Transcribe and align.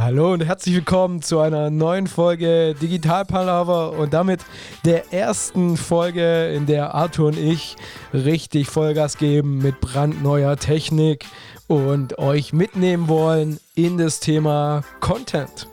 Hallo 0.00 0.32
und 0.32 0.42
herzlich 0.42 0.76
willkommen 0.76 1.20
zu 1.20 1.40
einer 1.40 1.68
neuen 1.68 2.06
Folge 2.06 2.74
Digital 2.80 3.26
Palaver 3.26 3.92
und 3.92 4.14
damit 4.14 4.40
der 4.86 5.12
ersten 5.12 5.76
Folge, 5.76 6.54
in 6.54 6.64
der 6.64 6.94
Arthur 6.94 7.28
und 7.28 7.36
ich 7.36 7.76
richtig 8.14 8.70
Vollgas 8.70 9.18
geben 9.18 9.58
mit 9.58 9.78
brandneuer 9.82 10.56
Technik 10.56 11.26
und 11.66 12.18
euch 12.18 12.54
mitnehmen 12.54 13.08
wollen 13.08 13.60
in 13.74 13.98
das 13.98 14.20
Thema 14.20 14.84
Content. 15.00 15.68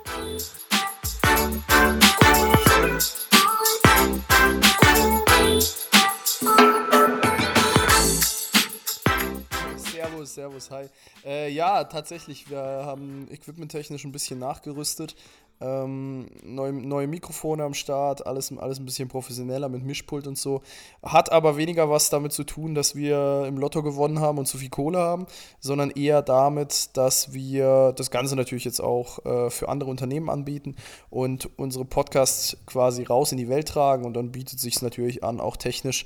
Servus, 10.38 10.70
hi. 10.70 10.86
Äh, 11.26 11.50
ja, 11.50 11.84
tatsächlich, 11.86 12.48
wir 12.48 12.60
haben 12.60 13.28
equipmenttechnisch 13.32 14.06
ein 14.06 14.12
bisschen 14.12 14.38
nachgerüstet. 14.38 15.16
Ähm, 15.60 16.28
neue, 16.44 16.74
neue 16.74 17.08
Mikrofone 17.08 17.64
am 17.64 17.74
Start, 17.74 18.28
alles, 18.28 18.56
alles 18.56 18.78
ein 18.78 18.86
bisschen 18.86 19.08
professioneller 19.08 19.68
mit 19.68 19.84
Mischpult 19.84 20.28
und 20.28 20.38
so. 20.38 20.62
Hat 21.02 21.32
aber 21.32 21.58
weniger 21.58 21.90
was 21.90 22.12
damit 22.12 22.34
zu 22.34 22.44
tun, 22.44 22.76
dass 22.76 22.94
wir 22.94 23.46
im 23.48 23.58
Lotto 23.58 23.82
gewonnen 23.82 24.20
haben 24.20 24.38
und 24.38 24.46
zu 24.46 24.60
viel 24.60 24.70
Kohle 24.70 25.00
haben, 25.00 25.26
sondern 25.60 25.90
eher 25.90 26.22
damit, 26.22 26.96
dass 26.96 27.34
wir 27.34 27.94
das 27.94 28.12
Ganze 28.12 28.36
natürlich 28.36 28.66
jetzt 28.66 28.80
auch 28.80 29.26
äh, 29.26 29.50
für 29.50 29.70
andere 29.70 29.90
Unternehmen 29.90 30.30
anbieten 30.30 30.76
und 31.10 31.50
unsere 31.58 31.86
Podcasts 31.86 32.58
quasi 32.68 33.02
raus 33.02 33.32
in 33.32 33.40
die 33.40 33.50
Welt 33.50 33.70
tragen 33.70 34.06
und 34.06 34.14
dann 34.14 34.32
bietet 34.32 34.60
sich 34.60 34.84
natürlich 34.84 35.24
an, 35.24 35.40
auch 35.40 35.58
technisch 35.58 36.06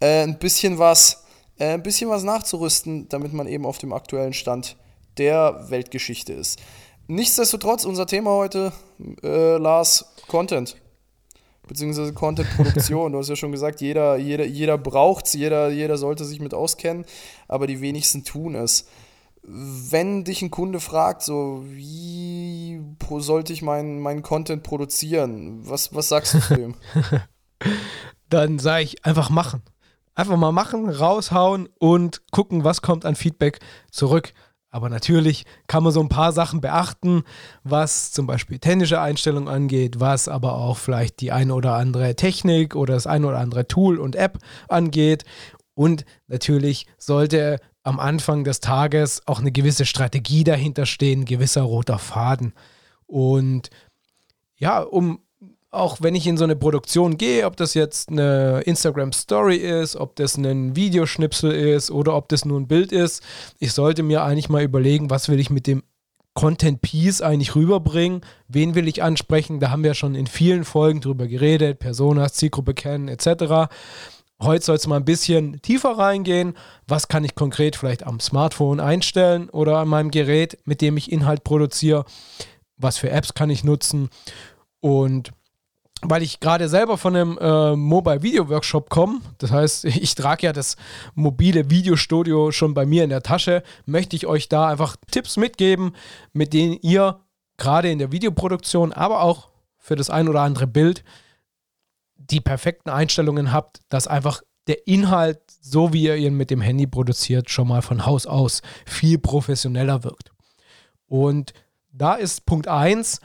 äh, 0.00 0.24
ein 0.24 0.38
bisschen 0.38 0.78
was 0.78 1.24
äh, 1.60 1.74
ein 1.74 1.82
bisschen 1.82 2.10
was 2.10 2.24
nachzurüsten, 2.24 3.08
damit 3.08 3.32
man 3.32 3.46
eben 3.46 3.66
auf 3.66 3.78
dem 3.78 3.92
aktuellen 3.92 4.32
Stand 4.32 4.76
der 5.18 5.66
Weltgeschichte 5.68 6.32
ist. 6.32 6.58
Nichtsdestotrotz, 7.06 7.84
unser 7.84 8.06
Thema 8.06 8.30
heute, 8.30 8.72
äh, 9.22 9.56
Lars, 9.56 10.06
Content. 10.26 10.76
Beziehungsweise 11.68 12.12
Content-Produktion. 12.14 13.12
du 13.12 13.18
hast 13.18 13.28
ja 13.28 13.36
schon 13.36 13.52
gesagt, 13.52 13.80
jeder, 13.80 14.16
jeder, 14.16 14.46
jeder 14.46 14.78
braucht 14.78 15.26
es, 15.26 15.34
jeder, 15.34 15.70
jeder 15.70 15.98
sollte 15.98 16.24
sich 16.24 16.40
mit 16.40 16.54
auskennen, 16.54 17.04
aber 17.46 17.66
die 17.66 17.80
wenigsten 17.80 18.24
tun 18.24 18.54
es. 18.54 18.86
Wenn 19.42 20.24
dich 20.24 20.42
ein 20.42 20.50
Kunde 20.50 20.80
fragt, 20.80 21.22
so, 21.22 21.64
wie 21.66 22.80
sollte 23.18 23.52
ich 23.52 23.62
meinen 23.62 24.00
mein 24.00 24.22
Content 24.22 24.62
produzieren, 24.62 25.68
was, 25.68 25.94
was 25.94 26.08
sagst 26.08 26.34
du 26.34 26.40
zu 26.40 26.54
dem? 26.54 26.74
Dann 28.28 28.58
sage 28.58 28.84
ich 28.84 29.04
einfach 29.04 29.30
machen. 29.30 29.62
Einfach 30.14 30.36
mal 30.36 30.52
machen, 30.52 30.88
raushauen 30.88 31.68
und 31.78 32.22
gucken, 32.30 32.64
was 32.64 32.82
kommt 32.82 33.04
an 33.04 33.14
Feedback 33.14 33.60
zurück. 33.90 34.32
Aber 34.70 34.88
natürlich 34.88 35.44
kann 35.66 35.82
man 35.82 35.92
so 35.92 36.00
ein 36.00 36.08
paar 36.08 36.32
Sachen 36.32 36.60
beachten, 36.60 37.24
was 37.64 38.12
zum 38.12 38.26
Beispiel 38.26 38.58
technische 38.60 39.00
Einstellungen 39.00 39.48
angeht, 39.48 39.98
was 39.98 40.28
aber 40.28 40.54
auch 40.54 40.76
vielleicht 40.76 41.20
die 41.20 41.32
eine 41.32 41.54
oder 41.54 41.74
andere 41.74 42.14
Technik 42.14 42.76
oder 42.76 42.94
das 42.94 43.06
eine 43.06 43.26
oder 43.26 43.38
andere 43.38 43.66
Tool 43.66 43.98
und 43.98 44.14
App 44.14 44.38
angeht. 44.68 45.24
Und 45.74 46.04
natürlich 46.28 46.86
sollte 46.98 47.58
am 47.82 47.98
Anfang 47.98 48.44
des 48.44 48.60
Tages 48.60 49.22
auch 49.26 49.40
eine 49.40 49.50
gewisse 49.50 49.86
Strategie 49.86 50.44
dahinter 50.44 50.86
stehen, 50.86 51.24
gewisser 51.24 51.62
roter 51.62 51.98
Faden. 51.98 52.52
Und 53.06 53.70
ja, 54.56 54.80
um 54.80 55.20
auch 55.70 55.98
wenn 56.00 56.14
ich 56.14 56.26
in 56.26 56.36
so 56.36 56.44
eine 56.44 56.56
Produktion 56.56 57.16
gehe, 57.16 57.46
ob 57.46 57.56
das 57.56 57.74
jetzt 57.74 58.08
eine 58.08 58.60
Instagram 58.62 59.12
Story 59.12 59.56
ist, 59.56 59.96
ob 59.96 60.16
das 60.16 60.36
ein 60.36 60.74
Videoschnipsel 60.74 61.52
ist 61.52 61.90
oder 61.90 62.16
ob 62.16 62.28
das 62.28 62.44
nur 62.44 62.58
ein 62.58 62.66
Bild 62.66 62.92
ist, 62.92 63.22
ich 63.58 63.72
sollte 63.72 64.02
mir 64.02 64.24
eigentlich 64.24 64.48
mal 64.48 64.62
überlegen, 64.62 65.10
was 65.10 65.28
will 65.28 65.38
ich 65.38 65.50
mit 65.50 65.66
dem 65.66 65.82
Content 66.34 66.80
Piece 66.80 67.22
eigentlich 67.22 67.54
rüberbringen, 67.54 68.22
wen 68.48 68.74
will 68.74 68.88
ich 68.88 69.02
ansprechen, 69.02 69.60
da 69.60 69.70
haben 69.70 69.84
wir 69.84 69.94
schon 69.94 70.14
in 70.14 70.26
vielen 70.26 70.64
Folgen 70.64 71.00
drüber 71.00 71.26
geredet, 71.26 71.78
Personas, 71.78 72.34
Zielgruppe 72.34 72.74
kennen 72.74 73.08
etc. 73.08 73.70
Heute 74.42 74.64
soll 74.64 74.76
es 74.76 74.86
mal 74.86 74.96
ein 74.96 75.04
bisschen 75.04 75.60
tiefer 75.60 75.98
reingehen. 75.98 76.54
Was 76.88 77.08
kann 77.08 77.24
ich 77.24 77.34
konkret 77.34 77.76
vielleicht 77.76 78.04
am 78.06 78.20
Smartphone 78.20 78.80
einstellen 78.80 79.50
oder 79.50 79.78
an 79.78 79.88
meinem 79.88 80.10
Gerät, 80.10 80.58
mit 80.64 80.80
dem 80.80 80.96
ich 80.96 81.12
Inhalt 81.12 81.44
produziere? 81.44 82.06
Was 82.76 82.96
für 82.96 83.10
Apps 83.10 83.34
kann 83.34 83.50
ich 83.50 83.64
nutzen? 83.64 84.08
Und 84.80 85.32
weil 86.02 86.22
ich 86.22 86.40
gerade 86.40 86.68
selber 86.68 86.96
von 86.98 87.14
einem 87.14 87.38
äh, 87.38 87.76
Mobile 87.76 88.22
Video 88.22 88.48
Workshop 88.48 88.88
komme, 88.90 89.20
das 89.38 89.50
heißt, 89.50 89.84
ich 89.84 90.14
trage 90.14 90.46
ja 90.46 90.52
das 90.52 90.76
mobile 91.14 91.70
Videostudio 91.70 92.52
schon 92.52 92.74
bei 92.74 92.86
mir 92.86 93.04
in 93.04 93.10
der 93.10 93.22
Tasche, 93.22 93.62
möchte 93.86 94.16
ich 94.16 94.26
euch 94.26 94.48
da 94.48 94.68
einfach 94.68 94.96
Tipps 95.10 95.36
mitgeben, 95.36 95.94
mit 96.32 96.52
denen 96.52 96.78
ihr 96.82 97.20
gerade 97.56 97.90
in 97.90 97.98
der 97.98 98.12
Videoproduktion, 98.12 98.92
aber 98.92 99.22
auch 99.22 99.50
für 99.78 99.96
das 99.96 100.10
ein 100.10 100.28
oder 100.28 100.40
andere 100.40 100.66
Bild 100.66 101.04
die 102.16 102.40
perfekten 102.40 102.90
Einstellungen 102.90 103.52
habt, 103.52 103.80
dass 103.88 104.06
einfach 104.06 104.42
der 104.66 104.86
Inhalt, 104.86 105.40
so 105.60 105.92
wie 105.92 106.04
ihr 106.04 106.16
ihn 106.16 106.34
mit 106.34 106.50
dem 106.50 106.60
Handy 106.60 106.86
produziert, 106.86 107.50
schon 107.50 107.68
mal 107.68 107.82
von 107.82 108.06
Haus 108.06 108.26
aus 108.26 108.62
viel 108.86 109.18
professioneller 109.18 110.04
wirkt. 110.04 110.30
Und 111.06 111.52
da 111.92 112.14
ist 112.14 112.46
Punkt 112.46 112.68
1, 112.68 113.20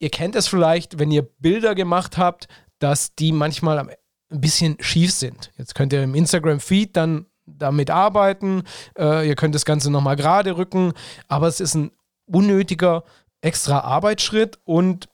ihr 0.00 0.10
kennt 0.10 0.34
es 0.34 0.48
vielleicht, 0.48 0.98
wenn 0.98 1.12
ihr 1.12 1.22
Bilder 1.22 1.76
gemacht 1.76 2.18
habt, 2.18 2.48
dass 2.80 3.14
die 3.14 3.30
manchmal 3.30 3.78
ein 3.78 4.40
bisschen 4.40 4.76
schief 4.80 5.12
sind. 5.12 5.52
Jetzt 5.56 5.74
könnt 5.74 5.92
ihr 5.92 6.02
im 6.02 6.14
Instagram-Feed 6.14 6.96
dann 6.96 7.26
damit 7.46 7.90
arbeiten, 7.90 8.62
äh, 8.98 9.28
ihr 9.28 9.36
könnt 9.36 9.54
das 9.54 9.64
Ganze 9.64 9.90
nochmal 9.90 10.16
gerade 10.16 10.56
rücken, 10.56 10.92
aber 11.28 11.46
es 11.48 11.60
ist 11.60 11.74
ein 11.74 11.90
unnötiger 12.26 13.04
extra 13.40 13.80
Arbeitsschritt 13.80 14.58
und 14.64 15.08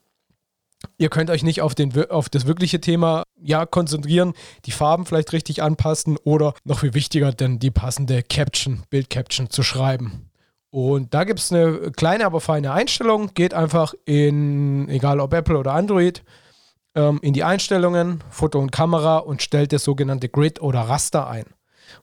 ihr 0.97 1.09
könnt 1.09 1.29
euch 1.29 1.43
nicht 1.43 1.61
auf, 1.61 1.73
den, 1.73 2.09
auf 2.09 2.29
das 2.29 2.45
wirkliche 2.45 2.79
Thema 2.79 3.23
ja, 3.41 3.65
konzentrieren, 3.65 4.33
die 4.65 4.71
Farben 4.71 5.05
vielleicht 5.05 5.33
richtig 5.33 5.63
anpassen 5.63 6.17
oder 6.23 6.53
noch 6.63 6.79
viel 6.79 6.93
wichtiger, 6.93 7.31
denn 7.31 7.59
die 7.59 7.71
passende 7.71 8.21
Caption, 8.21 8.83
Bild-Caption 8.89 9.49
zu 9.49 9.63
schreiben. 9.63 10.29
Und 10.69 11.13
da 11.13 11.23
gibt 11.23 11.39
es 11.39 11.51
eine 11.51 11.91
kleine, 11.91 12.25
aber 12.25 12.41
feine 12.41 12.71
Einstellung. 12.71 13.33
Geht 13.33 13.53
einfach 13.53 13.93
in, 14.05 14.89
egal 14.89 15.19
ob 15.19 15.33
Apple 15.33 15.57
oder 15.57 15.73
Android, 15.73 16.23
ähm, 16.95 17.19
in 17.21 17.33
die 17.33 17.43
Einstellungen, 17.43 18.23
Foto 18.29 18.59
und 18.59 18.71
Kamera 18.71 19.17
und 19.17 19.41
stellt 19.41 19.71
das 19.71 19.83
sogenannte 19.83 20.29
Grid 20.29 20.61
oder 20.61 20.81
Raster 20.81 21.27
ein. 21.27 21.45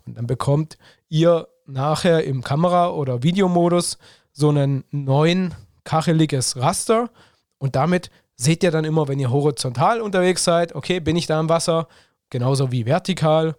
Und 0.07 0.17
dann 0.17 0.27
bekommt 0.27 0.79
ihr 1.09 1.49
nachher 1.67 2.25
im 2.25 2.43
Kamera- 2.43 2.91
oder 2.91 3.23
Videomodus 3.23 3.99
so 4.33 4.49
einen 4.49 4.85
neuen 4.91 5.55
kacheliges 5.85 6.57
Raster. 6.57 7.11
Und 7.59 7.77
damit 7.77 8.11
seht 8.37 8.63
ihr 8.63 8.71
dann 8.71 8.85
immer, 8.85 9.09
wenn 9.09 9.19
ihr 9.19 9.31
horizontal 9.31 10.01
unterwegs 10.01 10.45
seid, 10.45 10.75
okay, 10.75 11.01
bin 11.01 11.17
ich 11.17 11.27
da 11.27 11.39
im 11.39 11.49
Wasser, 11.49 11.89
genauso 12.31 12.73
wie 12.73 12.87
vertikal. 12.87 13.57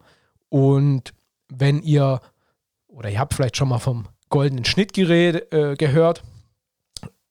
Und 0.49 1.13
wenn 1.49 1.81
ihr, 1.81 2.21
oder 2.87 3.09
ihr 3.09 3.19
habt 3.19 3.33
vielleicht 3.33 3.57
schon 3.57 3.69
mal 3.69 3.79
vom 3.79 4.07
goldenen 4.35 4.65
Schnittgerät 4.65 5.53
äh, 5.53 5.75
gehört, 5.77 6.21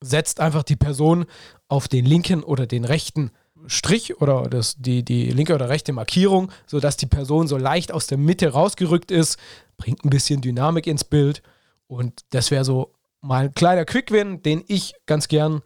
setzt 0.01 0.41
einfach 0.41 0.63
die 0.63 0.75
Person 0.75 1.27
auf 1.69 1.87
den 1.87 2.07
linken 2.07 2.43
oder 2.43 2.67
den 2.67 2.87
rechten 2.87 3.31
Strich 3.67 4.23
oder 4.23 4.45
das, 4.45 4.77
die, 4.79 5.05
die 5.05 5.31
linke 5.31 5.55
oder 5.55 5.69
rechte 5.69 5.93
Markierung, 5.93 6.51
sodass 6.67 6.97
die 6.97 7.05
Person 7.05 7.47
so 7.47 7.59
leicht 7.59 7.93
aus 7.93 8.07
der 8.07 8.17
Mitte 8.17 8.49
rausgerückt 8.49 9.11
ist, 9.11 9.39
bringt 9.77 10.03
ein 10.03 10.09
bisschen 10.09 10.41
Dynamik 10.41 10.87
ins 10.87 11.05
Bild. 11.05 11.43
Und 11.89 12.23
das 12.31 12.51
wäre 12.51 12.65
so 12.65 12.95
mal 13.21 13.45
ein 13.45 13.55
kleiner 13.55 13.85
Quick-Win, 13.85 14.43
den 14.43 14.65
ich 14.67 14.95
ganz 15.05 15.29
gern 15.29 15.61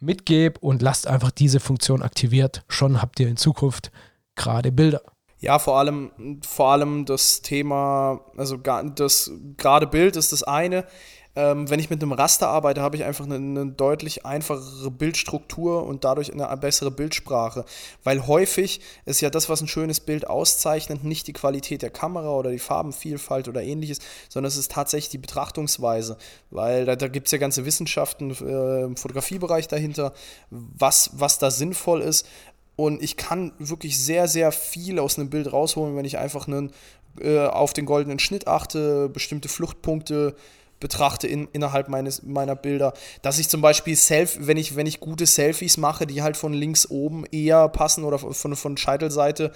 mitgebe 0.00 0.58
und 0.58 0.82
lasst 0.82 1.06
einfach 1.06 1.30
diese 1.30 1.60
Funktion 1.60 2.02
aktiviert. 2.02 2.64
Schon 2.66 3.00
habt 3.00 3.20
ihr 3.20 3.28
in 3.28 3.36
Zukunft 3.36 3.92
gerade 4.34 4.72
Bilder. 4.72 5.02
Ja, 5.42 5.58
vor 5.58 5.76
allem, 5.76 6.12
vor 6.46 6.70
allem 6.70 7.04
das 7.04 7.42
Thema, 7.42 8.20
also 8.36 8.56
das 8.56 9.32
gerade 9.56 9.88
Bild 9.88 10.14
ist 10.14 10.30
das 10.30 10.44
eine. 10.44 10.86
Ähm, 11.34 11.68
wenn 11.70 11.80
ich 11.80 11.88
mit 11.88 12.02
einem 12.02 12.12
Raster 12.12 12.48
arbeite, 12.48 12.82
habe 12.82 12.94
ich 12.94 13.04
einfach 13.04 13.24
eine, 13.24 13.36
eine, 13.36 13.66
deutlich 13.72 14.26
einfachere 14.26 14.90
Bildstruktur 14.90 15.84
und 15.84 16.04
dadurch 16.04 16.32
eine 16.32 16.54
bessere 16.58 16.90
Bildsprache. 16.90 17.64
Weil 18.04 18.26
häufig 18.26 18.82
ist 19.06 19.22
ja 19.22 19.30
das, 19.30 19.48
was 19.48 19.62
ein 19.62 19.66
schönes 19.66 19.98
Bild 20.00 20.28
auszeichnet, 20.28 21.04
nicht 21.04 21.26
die 21.26 21.32
Qualität 21.32 21.80
der 21.80 21.90
Kamera 21.90 22.30
oder 22.30 22.50
die 22.50 22.58
Farbenvielfalt 22.58 23.48
oder 23.48 23.62
ähnliches, 23.62 23.98
sondern 24.28 24.48
es 24.48 24.58
ist 24.58 24.72
tatsächlich 24.72 25.10
die 25.10 25.18
Betrachtungsweise. 25.18 26.18
Weil 26.50 26.84
da, 26.84 26.96
da 26.96 27.08
gibt 27.08 27.28
es 27.28 27.32
ja 27.32 27.38
ganze 27.38 27.64
Wissenschaften 27.64 28.30
äh, 28.30 28.82
im 28.82 28.96
Fotografiebereich 28.96 29.66
dahinter, 29.66 30.12
was, 30.50 31.12
was 31.14 31.38
da 31.38 31.50
sinnvoll 31.50 32.02
ist. 32.02 32.28
Und 32.76 33.02
ich 33.02 33.16
kann 33.16 33.52
wirklich 33.58 33.98
sehr, 33.98 34.28
sehr 34.28 34.50
viel 34.52 34.98
aus 34.98 35.18
einem 35.18 35.30
Bild 35.30 35.52
rausholen, 35.52 35.96
wenn 35.96 36.04
ich 36.04 36.18
einfach 36.18 36.46
einen, 36.46 36.72
äh, 37.20 37.40
auf 37.40 37.72
den 37.72 37.84
goldenen 37.84 38.18
Schnitt 38.18 38.46
achte, 38.46 39.08
bestimmte 39.08 39.48
Fluchtpunkte 39.48 40.34
betrachte 40.82 41.26
in, 41.26 41.48
innerhalb 41.52 41.88
meines, 41.88 42.22
meiner 42.22 42.54
Bilder. 42.54 42.92
Dass 43.22 43.38
ich 43.38 43.48
zum 43.48 43.62
Beispiel, 43.62 43.96
Self, 43.96 44.36
wenn, 44.40 44.58
ich, 44.58 44.76
wenn 44.76 44.86
ich 44.86 45.00
gute 45.00 45.24
Selfies 45.24 45.78
mache, 45.78 46.06
die 46.06 46.20
halt 46.20 46.36
von 46.36 46.52
links 46.52 46.90
oben 46.90 47.24
eher 47.32 47.68
passen 47.70 48.04
oder 48.04 48.18
von, 48.18 48.54
von 48.54 48.76
Scheitelseite 48.76 49.52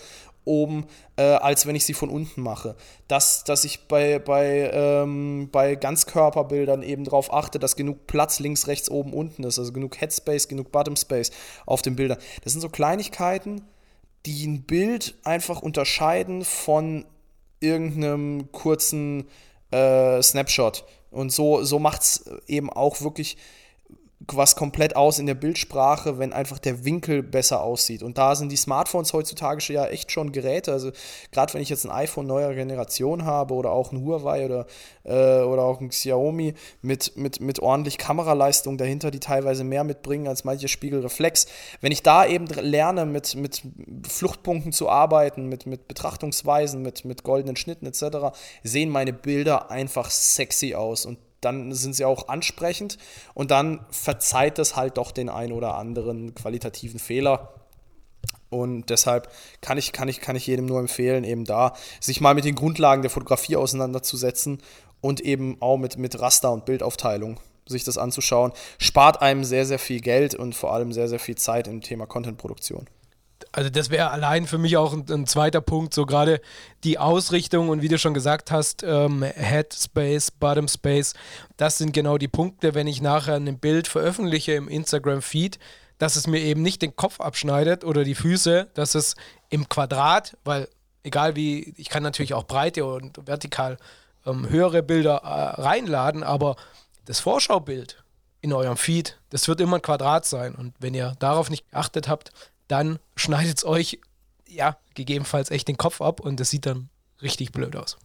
oben, 0.46 0.86
äh, 1.16 1.22
als 1.22 1.66
wenn 1.66 1.74
ich 1.74 1.84
sie 1.84 1.92
von 1.92 2.08
unten 2.08 2.40
mache. 2.40 2.76
Dass, 3.08 3.44
dass 3.44 3.64
ich 3.64 3.88
bei, 3.88 4.18
bei, 4.18 4.70
ähm, 4.72 5.50
bei 5.52 5.74
Ganzkörperbildern 5.74 6.82
eben 6.82 7.04
darauf 7.04 7.32
achte, 7.32 7.58
dass 7.58 7.76
genug 7.76 8.06
Platz 8.06 8.38
links, 8.38 8.68
rechts, 8.68 8.88
oben, 8.88 9.12
unten 9.12 9.42
ist. 9.42 9.58
Also 9.58 9.72
genug 9.72 10.00
Headspace, 10.00 10.48
genug 10.48 10.72
Bottomspace 10.72 11.32
auf 11.66 11.82
den 11.82 11.96
Bildern. 11.96 12.18
Das 12.44 12.52
sind 12.52 12.62
so 12.62 12.68
Kleinigkeiten, 12.68 13.62
die 14.24 14.46
ein 14.46 14.62
Bild 14.62 15.16
einfach 15.24 15.60
unterscheiden 15.60 16.44
von 16.44 17.04
irgendeinem 17.60 18.52
kurzen 18.52 19.26
äh, 19.70 20.22
Snapshot. 20.22 20.84
Und 21.10 21.30
so, 21.30 21.64
so 21.64 21.78
macht 21.78 22.02
es 22.02 22.24
eben 22.46 22.70
auch 22.70 23.00
wirklich 23.00 23.36
was 24.32 24.56
komplett 24.56 24.96
aus 24.96 25.18
in 25.18 25.26
der 25.26 25.34
Bildsprache, 25.34 26.18
wenn 26.18 26.32
einfach 26.32 26.58
der 26.58 26.84
Winkel 26.84 27.22
besser 27.22 27.62
aussieht. 27.62 28.02
Und 28.02 28.18
da 28.18 28.34
sind 28.34 28.50
die 28.50 28.56
Smartphones 28.56 29.12
heutzutage 29.12 29.72
ja 29.72 29.86
echt 29.86 30.10
schon 30.10 30.32
Geräte. 30.32 30.72
Also 30.72 30.90
gerade 31.30 31.54
wenn 31.54 31.62
ich 31.62 31.68
jetzt 31.68 31.84
ein 31.84 31.90
iPhone 31.90 32.26
neuer 32.26 32.54
Generation 32.54 33.24
habe 33.24 33.54
oder 33.54 33.70
auch 33.70 33.92
ein 33.92 34.04
Huawei 34.04 34.44
oder, 34.44 34.66
äh, 35.04 35.42
oder 35.42 35.62
auch 35.62 35.80
ein 35.80 35.90
Xiaomi 35.90 36.54
mit, 36.82 37.16
mit, 37.16 37.40
mit 37.40 37.60
ordentlich 37.60 37.98
Kameraleistung 37.98 38.78
dahinter, 38.78 39.10
die 39.10 39.20
teilweise 39.20 39.64
mehr 39.64 39.84
mitbringen 39.84 40.26
als 40.26 40.44
manche 40.44 40.68
Spiegelreflex. 40.68 41.46
Wenn 41.80 41.92
ich 41.92 42.02
da 42.02 42.26
eben 42.26 42.46
lerne, 42.46 43.06
mit, 43.06 43.36
mit 43.36 43.62
Fluchtpunkten 44.08 44.72
zu 44.72 44.88
arbeiten, 44.88 45.48
mit, 45.48 45.66
mit 45.66 45.86
Betrachtungsweisen, 45.86 46.82
mit, 46.82 47.04
mit 47.04 47.22
goldenen 47.22 47.56
Schnitten 47.56 47.86
etc., 47.86 48.36
sehen 48.62 48.90
meine 48.90 49.12
Bilder 49.12 49.70
einfach 49.70 50.10
sexy 50.10 50.74
aus. 50.74 51.06
Und 51.06 51.18
dann 51.40 51.72
sind 51.72 51.94
sie 51.94 52.04
auch 52.04 52.28
ansprechend 52.28 52.98
und 53.34 53.50
dann 53.50 53.84
verzeiht 53.90 54.58
es 54.58 54.76
halt 54.76 54.98
doch 54.98 55.12
den 55.12 55.28
einen 55.28 55.52
oder 55.52 55.74
anderen 55.76 56.34
qualitativen 56.34 56.98
Fehler. 56.98 57.54
Und 58.48 58.90
deshalb 58.90 59.30
kann 59.60 59.76
ich, 59.76 59.92
kann, 59.92 60.08
ich, 60.08 60.20
kann 60.20 60.36
ich 60.36 60.46
jedem 60.46 60.66
nur 60.66 60.80
empfehlen, 60.80 61.24
eben 61.24 61.44
da 61.44 61.74
sich 62.00 62.20
mal 62.20 62.34
mit 62.34 62.44
den 62.44 62.54
Grundlagen 62.54 63.02
der 63.02 63.10
Fotografie 63.10 63.56
auseinanderzusetzen 63.56 64.62
und 65.00 65.20
eben 65.20 65.60
auch 65.60 65.76
mit, 65.76 65.98
mit 65.98 66.18
Raster 66.20 66.52
und 66.52 66.64
Bildaufteilung 66.64 67.40
sich 67.66 67.84
das 67.84 67.98
anzuschauen. 67.98 68.52
Spart 68.78 69.20
einem 69.20 69.44
sehr, 69.44 69.66
sehr 69.66 69.80
viel 69.80 70.00
Geld 70.00 70.34
und 70.34 70.54
vor 70.54 70.72
allem 70.72 70.92
sehr, 70.92 71.08
sehr 71.08 71.18
viel 71.18 71.34
Zeit 71.34 71.66
im 71.66 71.80
Thema 71.80 72.06
Contentproduktion 72.06 72.86
also 73.56 73.70
das 73.70 73.88
wäre 73.88 74.10
allein 74.10 74.46
für 74.46 74.58
mich 74.58 74.76
auch 74.76 74.92
ein, 74.92 75.06
ein, 75.08 75.26
zweiter 75.26 75.62
Punkt, 75.62 75.94
so 75.94 76.04
gerade 76.04 76.42
die 76.84 76.98
Ausrichtung 76.98 77.70
und 77.70 77.80
wie 77.80 77.88
du 77.88 77.96
schon 77.96 78.12
gesagt 78.12 78.50
hast, 78.50 78.82
ähm, 78.82 79.22
Head 79.22 79.72
Space, 79.72 80.30
Bottom 80.30 80.68
Space, 80.68 81.14
das 81.56 81.78
sind 81.78 81.94
genau 81.94 82.18
die 82.18 82.28
Punkte, 82.28 82.74
wenn 82.74 82.86
ich 82.86 83.00
nachher 83.00 83.36
ein 83.36 83.58
Bild 83.58 83.88
veröffentliche 83.88 84.52
im 84.52 84.68
Instagram-Feed, 84.68 85.58
dass 85.96 86.16
es 86.16 86.26
mir 86.26 86.40
eben 86.40 86.60
nicht 86.60 86.82
den 86.82 86.96
Kopf 86.96 87.18
abschneidet 87.18 87.82
oder 87.82 88.04
die 88.04 88.14
Füße, 88.14 88.68
dass 88.74 88.94
es 88.94 89.14
im 89.48 89.70
Quadrat, 89.70 90.36
weil 90.44 90.68
egal 91.02 91.34
wie, 91.34 91.72
ich 91.78 91.88
kann 91.88 92.02
natürlich 92.02 92.34
auch 92.34 92.44
breite 92.44 92.84
und 92.84 93.26
vertikal 93.26 93.78
ähm, 94.26 94.50
höhere 94.50 94.82
Bilder 94.82 95.22
äh, 95.24 95.62
reinladen, 95.62 96.24
aber 96.24 96.56
das 97.06 97.20
Vorschaubild 97.20 98.04
in 98.42 98.52
eurem 98.52 98.76
Feed, 98.76 99.18
das 99.30 99.48
wird 99.48 99.62
immer 99.62 99.76
ein 99.76 99.82
Quadrat 99.82 100.26
sein. 100.26 100.54
Und 100.54 100.74
wenn 100.78 100.92
ihr 100.92 101.14
darauf 101.20 101.48
nicht 101.48 101.70
geachtet 101.70 102.06
habt, 102.06 102.32
dann 102.68 102.98
schneidet 103.16 103.58
es 103.58 103.64
euch, 103.64 104.00
ja, 104.48 104.76
gegebenenfalls 104.94 105.50
echt 105.50 105.68
den 105.68 105.76
Kopf 105.76 106.00
ab 106.00 106.20
und 106.20 106.40
das 106.40 106.50
sieht 106.50 106.66
dann 106.66 106.88
richtig 107.22 107.52
blöd 107.52 107.76
aus. 107.76 107.98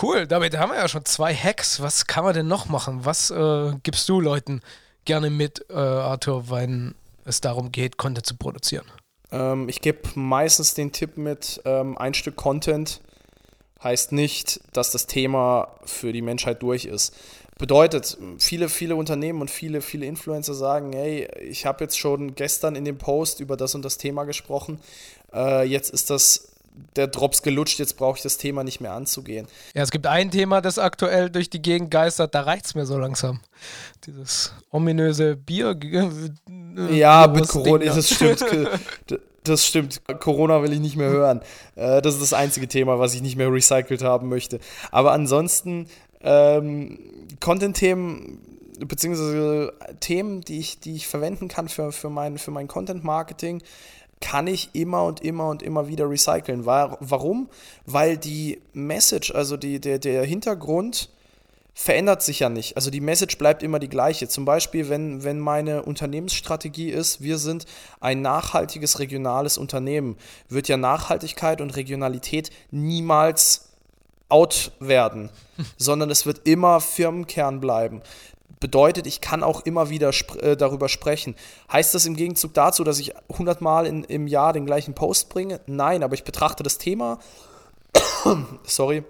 Cool, 0.00 0.26
damit 0.26 0.56
haben 0.56 0.70
wir 0.70 0.78
ja 0.78 0.88
schon 0.88 1.04
zwei 1.04 1.34
Hacks. 1.34 1.80
Was 1.80 2.06
kann 2.06 2.24
man 2.24 2.34
denn 2.34 2.46
noch 2.46 2.66
machen? 2.66 3.04
Was 3.04 3.30
äh, 3.30 3.72
gibst 3.82 4.08
du 4.08 4.20
Leuten 4.20 4.60
gerne 5.04 5.30
mit, 5.30 5.66
äh, 5.68 5.74
Arthur, 5.74 6.48
wenn 6.50 6.94
es 7.24 7.40
darum 7.40 7.72
geht, 7.72 7.96
Content 7.96 8.26
zu 8.26 8.36
produzieren? 8.36 8.86
Ähm, 9.32 9.68
ich 9.68 9.80
gebe 9.80 10.00
meistens 10.14 10.74
den 10.74 10.92
Tipp 10.92 11.16
mit, 11.16 11.60
ähm, 11.64 11.98
ein 11.98 12.14
Stück 12.14 12.36
Content 12.36 13.00
heißt 13.82 14.12
nicht, 14.12 14.60
dass 14.72 14.90
das 14.90 15.06
Thema 15.06 15.68
für 15.84 16.12
die 16.12 16.22
Menschheit 16.22 16.62
durch 16.62 16.84
ist. 16.84 17.14
Bedeutet, 17.60 18.16
viele, 18.38 18.70
viele 18.70 18.96
Unternehmen 18.96 19.42
und 19.42 19.50
viele, 19.50 19.82
viele 19.82 20.06
Influencer 20.06 20.54
sagen, 20.54 20.94
hey, 20.94 21.28
ich 21.42 21.66
habe 21.66 21.84
jetzt 21.84 21.98
schon 21.98 22.34
gestern 22.34 22.74
in 22.74 22.86
dem 22.86 22.96
Post 22.96 23.40
über 23.40 23.56
das 23.58 23.74
und 23.74 23.84
das 23.84 23.98
Thema 23.98 24.24
gesprochen, 24.24 24.80
äh, 25.34 25.66
jetzt 25.66 25.90
ist 25.90 26.08
das 26.08 26.48
der 26.96 27.06
Drops 27.06 27.42
gelutscht, 27.42 27.78
jetzt 27.78 27.98
brauche 27.98 28.16
ich 28.16 28.22
das 28.22 28.38
Thema 28.38 28.64
nicht 28.64 28.80
mehr 28.80 28.92
anzugehen. 28.92 29.46
Ja, 29.74 29.82
es 29.82 29.90
gibt 29.90 30.06
ein 30.06 30.30
Thema, 30.30 30.62
das 30.62 30.78
aktuell 30.78 31.28
durch 31.28 31.50
die 31.50 31.60
Gegend 31.60 31.90
geistert, 31.90 32.34
da 32.34 32.40
reicht 32.42 32.64
es 32.64 32.74
mir 32.74 32.86
so 32.86 32.96
langsam. 32.96 33.40
Dieses 34.06 34.54
ominöse 34.70 35.36
Bier. 35.36 35.76
Äh, 35.78 36.96
ja, 36.96 37.26
mit 37.26 37.46
Corona, 37.46 37.84
das 37.84 38.10
stimmt. 38.10 38.44
Das 39.42 39.66
stimmt. 39.66 40.02
Corona 40.20 40.62
will 40.62 40.70
ich 40.74 40.80
nicht 40.80 40.96
mehr 40.96 41.08
hören. 41.08 41.40
Äh, 41.74 42.02
das 42.02 42.12
ist 42.14 42.22
das 42.22 42.34
einzige 42.34 42.68
Thema, 42.68 42.98
was 42.98 43.14
ich 43.14 43.22
nicht 43.22 43.36
mehr 43.36 43.50
recycelt 43.50 44.02
haben 44.02 44.28
möchte. 44.28 44.60
Aber 44.90 45.12
ansonsten 45.12 45.86
ähm, 46.20 46.98
Content-Themen 47.38 48.38
beziehungsweise 48.86 49.72
Themen, 50.00 50.40
die 50.40 50.58
ich, 50.58 50.80
die 50.80 50.96
ich 50.96 51.06
verwenden 51.06 51.48
kann 51.48 51.68
für, 51.68 51.92
für 51.92 52.10
mein, 52.10 52.38
für 52.38 52.50
mein 52.50 52.68
Content-Marketing, 52.68 53.62
kann 54.20 54.46
ich 54.46 54.70
immer 54.74 55.04
und 55.04 55.20
immer 55.22 55.48
und 55.48 55.62
immer 55.62 55.88
wieder 55.88 56.08
recyceln. 56.08 56.66
Warum? 56.66 57.48
Weil 57.86 58.18
die 58.18 58.60
Message, 58.72 59.34
also 59.34 59.56
die, 59.56 59.80
der, 59.80 59.98
der 59.98 60.24
Hintergrund, 60.24 61.10
verändert 61.72 62.22
sich 62.22 62.40
ja 62.40 62.50
nicht. 62.50 62.76
Also 62.76 62.90
die 62.90 63.00
Message 63.00 63.38
bleibt 63.38 63.62
immer 63.62 63.78
die 63.78 63.88
gleiche. 63.88 64.28
Zum 64.28 64.44
Beispiel, 64.44 64.90
wenn, 64.90 65.24
wenn 65.24 65.38
meine 65.38 65.82
Unternehmensstrategie 65.82 66.90
ist, 66.90 67.22
wir 67.22 67.38
sind 67.38 67.64
ein 68.00 68.20
nachhaltiges 68.20 68.98
regionales 68.98 69.56
Unternehmen, 69.56 70.16
wird 70.48 70.68
ja 70.68 70.76
Nachhaltigkeit 70.76 71.62
und 71.62 71.76
Regionalität 71.76 72.50
niemals 72.70 73.69
out 74.30 74.72
werden, 74.80 75.30
sondern 75.76 76.10
es 76.10 76.26
wird 76.26 76.46
immer 76.46 76.80
Firmenkern 76.80 77.60
bleiben. 77.60 78.02
Bedeutet, 78.58 79.06
ich 79.06 79.20
kann 79.20 79.42
auch 79.42 79.62
immer 79.62 79.88
wieder 79.88 80.10
sp 80.12 80.36
äh, 80.40 80.56
darüber 80.56 80.88
sprechen. 80.88 81.34
Heißt 81.72 81.94
das 81.94 82.04
im 82.04 82.14
Gegenzug 82.14 82.52
dazu, 82.52 82.84
dass 82.84 82.98
ich 82.98 83.16
100 83.30 83.60
Mal 83.62 83.86
in, 83.86 84.04
im 84.04 84.26
Jahr 84.26 84.52
den 84.52 84.66
gleichen 84.66 84.94
Post 84.94 85.30
bringe? 85.30 85.60
Nein, 85.66 86.02
aber 86.02 86.14
ich 86.14 86.24
betrachte 86.24 86.62
das 86.62 86.76
Thema, 86.76 87.18
sorry, 88.64 89.04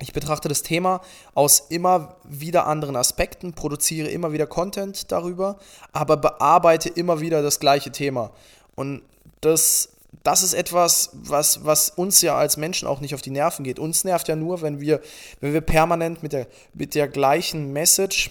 ich 0.00 0.12
betrachte 0.12 0.48
das 0.48 0.62
Thema 0.62 1.00
aus 1.34 1.60
immer 1.68 2.16
wieder 2.24 2.66
anderen 2.66 2.96
Aspekten, 2.96 3.52
produziere 3.54 4.08
immer 4.08 4.32
wieder 4.32 4.46
Content 4.46 5.12
darüber, 5.12 5.56
aber 5.92 6.16
bearbeite 6.16 6.88
immer 6.88 7.20
wieder 7.20 7.42
das 7.42 7.60
gleiche 7.60 7.92
Thema. 7.92 8.32
Und 8.74 9.02
das 9.40 9.93
das 10.24 10.42
ist 10.42 10.54
etwas, 10.54 11.10
was, 11.12 11.64
was 11.64 11.90
uns 11.90 12.22
ja 12.22 12.36
als 12.36 12.56
Menschen 12.56 12.88
auch 12.88 13.00
nicht 13.00 13.14
auf 13.14 13.22
die 13.22 13.30
Nerven 13.30 13.62
geht. 13.62 13.78
Uns 13.78 14.04
nervt 14.04 14.26
ja 14.26 14.34
nur, 14.34 14.62
wenn 14.62 14.80
wir, 14.80 15.00
wenn 15.40 15.52
wir 15.52 15.60
permanent 15.60 16.22
mit 16.22 16.32
der, 16.32 16.48
mit 16.72 16.94
der 16.94 17.08
gleichen 17.08 17.72
Message 17.72 18.30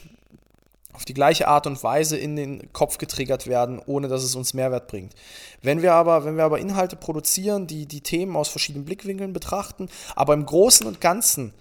auf 0.92 1.06
die 1.06 1.14
gleiche 1.14 1.48
Art 1.48 1.68
und 1.68 1.82
Weise 1.84 2.18
in 2.18 2.36
den 2.36 2.74
Kopf 2.74 2.98
getriggert 2.98 3.48
werden, 3.48 3.80
ohne 3.86 4.08
dass 4.08 4.24
es 4.24 4.36
uns 4.36 4.54
Mehrwert 4.56 4.88
bringt. 4.88 5.14
Wenn 5.62 5.82
wir 5.82 5.94
aber, 5.94 6.26
wenn 6.26 6.36
wir 6.36 6.44
aber 6.44 6.60
Inhalte 6.60 6.96
produzieren, 6.96 7.68
die 7.68 7.86
die 7.86 8.02
Themen 8.02 8.36
aus 8.36 8.50
verschiedenen 8.50 8.86
Blickwinkeln 8.86 9.32
betrachten, 9.32 9.88
aber 10.16 10.34
im 10.34 10.46
Großen 10.46 10.86
und 10.88 11.00
Ganzen 11.00 11.54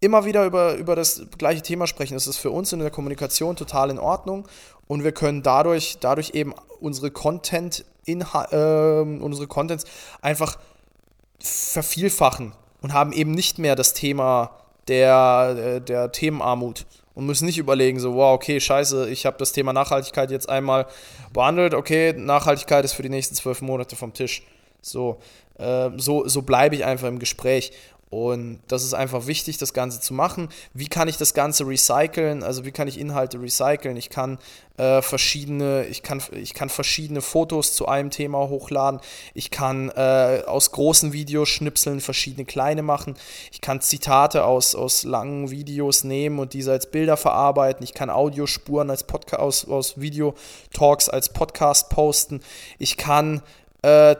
immer 0.00 0.24
wieder 0.24 0.44
über, 0.44 0.74
über 0.74 0.94
das 0.94 1.22
gleiche 1.38 1.62
Thema 1.62 1.86
sprechen, 1.86 2.14
ist 2.14 2.26
es 2.26 2.36
für 2.36 2.50
uns 2.50 2.72
in 2.72 2.80
der 2.80 2.90
Kommunikation 2.90 3.56
total 3.56 3.90
in 3.90 3.98
Ordnung 3.98 4.46
und 4.86 5.04
wir 5.04 5.12
können 5.12 5.42
dadurch, 5.42 5.98
dadurch 6.00 6.30
eben 6.34 6.54
unsere 6.80 7.10
Content 7.10 7.84
äh, 8.06 8.14
unsere 8.14 9.46
Contents 9.48 9.84
einfach 10.22 10.58
vervielfachen 11.40 12.52
und 12.82 12.92
haben 12.92 13.12
eben 13.12 13.32
nicht 13.32 13.58
mehr 13.58 13.74
das 13.74 13.94
Thema 13.94 14.50
der, 14.88 15.56
äh, 15.58 15.80
der 15.80 16.12
Themenarmut 16.12 16.86
und 17.14 17.26
müssen 17.26 17.46
nicht 17.46 17.58
überlegen, 17.58 17.98
so, 17.98 18.14
wow, 18.14 18.34
okay, 18.34 18.60
scheiße, 18.60 19.08
ich 19.08 19.26
habe 19.26 19.38
das 19.38 19.52
Thema 19.52 19.72
Nachhaltigkeit 19.72 20.30
jetzt 20.30 20.48
einmal 20.48 20.86
behandelt, 21.32 21.74
okay, 21.74 22.12
Nachhaltigkeit 22.12 22.84
ist 22.84 22.92
für 22.92 23.02
die 23.02 23.08
nächsten 23.08 23.34
zwölf 23.34 23.62
Monate 23.62 23.96
vom 23.96 24.12
Tisch. 24.12 24.42
So, 24.82 25.18
äh, 25.58 25.90
so, 25.96 26.28
so 26.28 26.42
bleibe 26.42 26.76
ich 26.76 26.84
einfach 26.84 27.08
im 27.08 27.18
Gespräch. 27.18 27.72
Und 28.08 28.60
das 28.68 28.84
ist 28.84 28.94
einfach 28.94 29.26
wichtig, 29.26 29.58
das 29.58 29.72
Ganze 29.72 30.00
zu 30.00 30.14
machen. 30.14 30.48
Wie 30.72 30.86
kann 30.86 31.08
ich 31.08 31.16
das 31.16 31.34
Ganze 31.34 31.66
recyceln? 31.66 32.44
Also 32.44 32.64
wie 32.64 32.70
kann 32.70 32.86
ich 32.86 33.00
Inhalte 33.00 33.42
recyceln? 33.42 33.96
Ich 33.96 34.10
kann 34.10 34.38
äh, 34.76 35.02
verschiedene, 35.02 35.86
ich 35.86 36.04
kann, 36.04 36.22
ich 36.30 36.54
kann 36.54 36.68
verschiedene 36.68 37.20
Fotos 37.20 37.74
zu 37.74 37.88
einem 37.88 38.10
Thema 38.10 38.48
hochladen. 38.48 39.00
Ich 39.34 39.50
kann 39.50 39.90
äh, 39.90 40.42
aus 40.46 40.70
großen 40.70 41.12
Videos 41.12 41.48
schnipseln, 41.48 42.00
verschiedene 42.00 42.44
kleine 42.44 42.82
machen. 42.82 43.16
Ich 43.50 43.60
kann 43.60 43.80
Zitate 43.80 44.44
aus, 44.44 44.76
aus 44.76 45.02
langen 45.02 45.50
Videos 45.50 46.04
nehmen 46.04 46.38
und 46.38 46.52
diese 46.52 46.70
als 46.70 46.88
Bilder 46.88 47.16
verarbeiten. 47.16 47.82
Ich 47.82 47.92
kann 47.92 48.08
Audiospuren 48.08 48.88
als 48.88 49.02
Podcast 49.02 49.40
aus, 49.40 49.68
aus 49.68 50.00
Video-Talks 50.00 51.08
als 51.08 51.32
Podcast 51.32 51.90
posten. 51.90 52.40
Ich 52.78 52.96
kann 52.96 53.42
äh, 53.82 54.14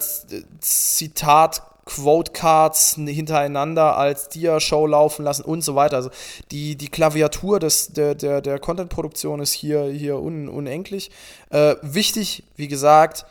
Zitat 0.58 1.62
Quote-Cards 1.86 2.96
hintereinander 2.96 3.96
als 3.96 4.28
Dia-Show 4.28 4.86
laufen 4.86 5.24
lassen 5.24 5.42
und 5.42 5.62
so 5.62 5.76
weiter. 5.76 5.96
Also 5.96 6.10
die, 6.50 6.76
die 6.76 6.88
Klaviatur 6.88 7.60
des, 7.60 7.92
der, 7.92 8.14
der, 8.14 8.40
der 8.40 8.58
Content-Produktion 8.58 9.40
ist 9.40 9.52
hier, 9.52 9.84
hier 9.84 10.20
un, 10.20 10.48
unendlich. 10.48 11.10
Äh, 11.50 11.76
wichtig, 11.82 12.42
wie 12.56 12.66
gesagt, 12.68 13.24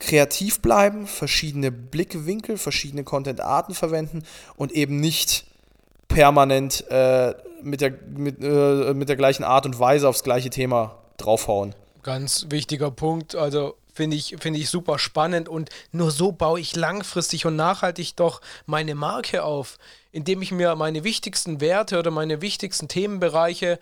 kreativ 0.00 0.60
bleiben, 0.60 1.06
verschiedene 1.06 1.70
Blickwinkel, 1.70 2.58
verschiedene 2.58 3.04
Content-Arten 3.04 3.74
verwenden 3.74 4.24
und 4.56 4.72
eben 4.72 4.98
nicht 4.98 5.46
permanent 6.08 6.84
äh, 6.90 7.34
mit, 7.62 7.80
der, 7.80 7.92
mit, 8.16 8.42
äh, 8.42 8.94
mit 8.94 9.08
der 9.08 9.16
gleichen 9.16 9.44
Art 9.44 9.64
und 9.64 9.78
Weise 9.78 10.08
aufs 10.08 10.24
gleiche 10.24 10.50
Thema 10.50 10.98
draufhauen. 11.18 11.74
Ganz 12.02 12.46
wichtiger 12.48 12.90
Punkt. 12.90 13.36
Also 13.36 13.76
finde 13.94 14.16
ich, 14.16 14.36
find 14.40 14.56
ich 14.56 14.70
super 14.70 14.98
spannend 14.98 15.48
und 15.48 15.70
nur 15.92 16.10
so 16.10 16.32
baue 16.32 16.60
ich 16.60 16.76
langfristig 16.76 17.46
und 17.46 17.56
nachhaltig 17.56 18.16
doch 18.16 18.40
meine 18.66 18.94
Marke 18.94 19.44
auf, 19.44 19.78
indem 20.12 20.42
ich 20.42 20.52
mir 20.52 20.74
meine 20.76 21.04
wichtigsten 21.04 21.60
Werte 21.60 21.98
oder 21.98 22.10
meine 22.10 22.40
wichtigsten 22.40 22.88
Themenbereiche 22.88 23.78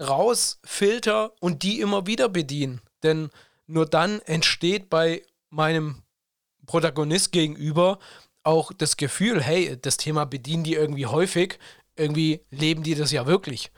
rausfilter 0.00 1.32
und 1.40 1.62
die 1.62 1.80
immer 1.80 2.06
wieder 2.06 2.28
bediene. 2.28 2.80
Denn 3.02 3.30
nur 3.66 3.86
dann 3.86 4.20
entsteht 4.20 4.90
bei 4.90 5.22
meinem 5.50 6.02
Protagonist 6.66 7.32
gegenüber 7.32 7.98
auch 8.42 8.72
das 8.72 8.96
Gefühl, 8.96 9.42
hey, 9.42 9.76
das 9.80 9.96
Thema 9.96 10.24
bedienen 10.24 10.64
die 10.64 10.74
irgendwie 10.74 11.06
häufig, 11.06 11.58
irgendwie 11.96 12.40
leben 12.50 12.82
die 12.82 12.94
das 12.94 13.12
ja 13.12 13.26
wirklich. 13.26 13.70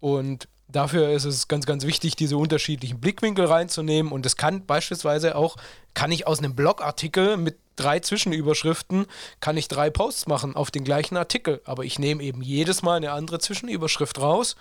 Und 0.00 0.48
dafür 0.72 1.10
ist 1.10 1.24
es 1.24 1.48
ganz, 1.48 1.66
ganz 1.66 1.84
wichtig, 1.84 2.16
diese 2.16 2.36
unterschiedlichen 2.36 3.00
Blickwinkel 3.00 3.44
reinzunehmen. 3.44 4.12
Und 4.12 4.24
das 4.24 4.36
kann 4.36 4.66
beispielsweise 4.66 5.36
auch, 5.36 5.56
kann 5.94 6.12
ich 6.12 6.26
aus 6.26 6.38
einem 6.38 6.54
Blogartikel 6.54 7.36
mit 7.36 7.58
drei 7.76 8.00
Zwischenüberschriften, 8.00 9.06
kann 9.40 9.56
ich 9.56 9.68
drei 9.68 9.90
Posts 9.90 10.26
machen 10.26 10.56
auf 10.56 10.70
den 10.70 10.84
gleichen 10.84 11.16
Artikel. 11.16 11.60
Aber 11.64 11.84
ich 11.84 11.98
nehme 11.98 12.22
eben 12.22 12.42
jedes 12.42 12.82
Mal 12.82 12.96
eine 12.96 13.12
andere 13.12 13.38
Zwischenüberschrift 13.38 14.20
raus. 14.20 14.56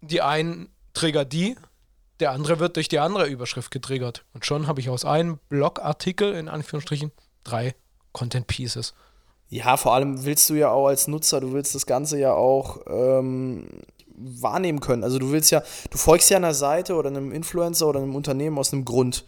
Die 0.00 0.22
einen 0.22 0.68
triggert 0.94 1.32
die, 1.32 1.56
der 2.20 2.32
andere 2.32 2.58
wird 2.58 2.76
durch 2.76 2.88
die 2.88 2.98
andere 2.98 3.26
Überschrift 3.26 3.70
getriggert. 3.70 4.24
Und 4.32 4.46
schon 4.46 4.66
habe 4.66 4.80
ich 4.80 4.88
aus 4.88 5.04
einem 5.04 5.38
Blogartikel, 5.48 6.34
in 6.34 6.48
Anführungsstrichen, 6.48 7.12
drei 7.44 7.74
Content 8.12 8.46
Pieces. 8.46 8.94
Ja, 9.48 9.76
vor 9.76 9.94
allem 9.94 10.24
willst 10.24 10.50
du 10.50 10.54
ja 10.54 10.70
auch 10.70 10.88
als 10.88 11.06
Nutzer, 11.06 11.40
du 11.40 11.52
willst 11.52 11.74
das 11.74 11.86
Ganze 11.86 12.18
ja 12.18 12.32
auch 12.32 12.80
ähm, 12.88 13.68
wahrnehmen 14.16 14.80
können. 14.80 15.04
Also 15.04 15.18
du 15.18 15.30
willst 15.32 15.50
ja, 15.50 15.62
du 15.90 15.98
folgst 15.98 16.30
ja 16.30 16.36
einer 16.36 16.54
Seite 16.54 16.94
oder 16.94 17.08
einem 17.08 17.32
Influencer 17.32 17.86
oder 17.86 18.00
einem 18.00 18.14
Unternehmen 18.14 18.58
aus 18.58 18.72
einem 18.72 18.84
Grund, 18.84 19.24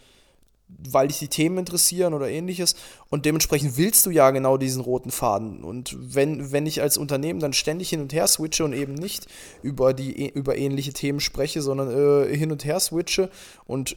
weil 0.68 1.08
dich 1.08 1.18
die 1.18 1.28
Themen 1.28 1.58
interessieren 1.58 2.14
oder 2.14 2.28
ähnliches. 2.28 2.74
Und 3.08 3.24
dementsprechend 3.24 3.76
willst 3.76 4.06
du 4.06 4.10
ja 4.10 4.30
genau 4.30 4.56
diesen 4.56 4.82
roten 4.82 5.10
Faden. 5.10 5.64
Und 5.64 5.96
wenn, 5.98 6.52
wenn 6.52 6.66
ich 6.66 6.82
als 6.82 6.98
Unternehmen 6.98 7.40
dann 7.40 7.52
ständig 7.52 7.90
hin 7.90 8.00
und 8.00 8.12
her 8.12 8.26
switche 8.26 8.64
und 8.64 8.72
eben 8.72 8.94
nicht 8.94 9.26
über 9.62 9.94
die 9.94 10.28
über 10.28 10.56
ähnliche 10.56 10.92
Themen 10.92 11.20
spreche, 11.20 11.62
sondern 11.62 11.90
äh, 11.90 12.36
hin 12.36 12.52
und 12.52 12.64
her 12.64 12.80
switche 12.80 13.30
und 13.66 13.96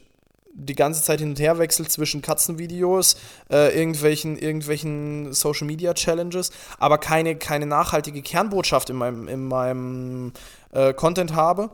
die 0.54 0.74
ganze 0.74 1.02
Zeit 1.02 1.20
hin 1.20 1.30
und 1.30 1.40
her 1.40 1.58
wechselt 1.58 1.90
zwischen 1.90 2.22
Katzenvideos, 2.22 3.16
äh, 3.50 3.76
irgendwelchen, 3.76 4.36
irgendwelchen 4.36 5.32
Social 5.32 5.66
Media 5.66 5.94
Challenges, 5.94 6.50
aber 6.78 6.98
keine, 6.98 7.36
keine 7.36 7.66
nachhaltige 7.66 8.22
Kernbotschaft 8.22 8.90
in 8.90 8.96
meinem, 8.96 9.28
in 9.28 9.48
meinem 9.48 10.32
äh, 10.72 10.92
Content 10.92 11.34
habe 11.34 11.70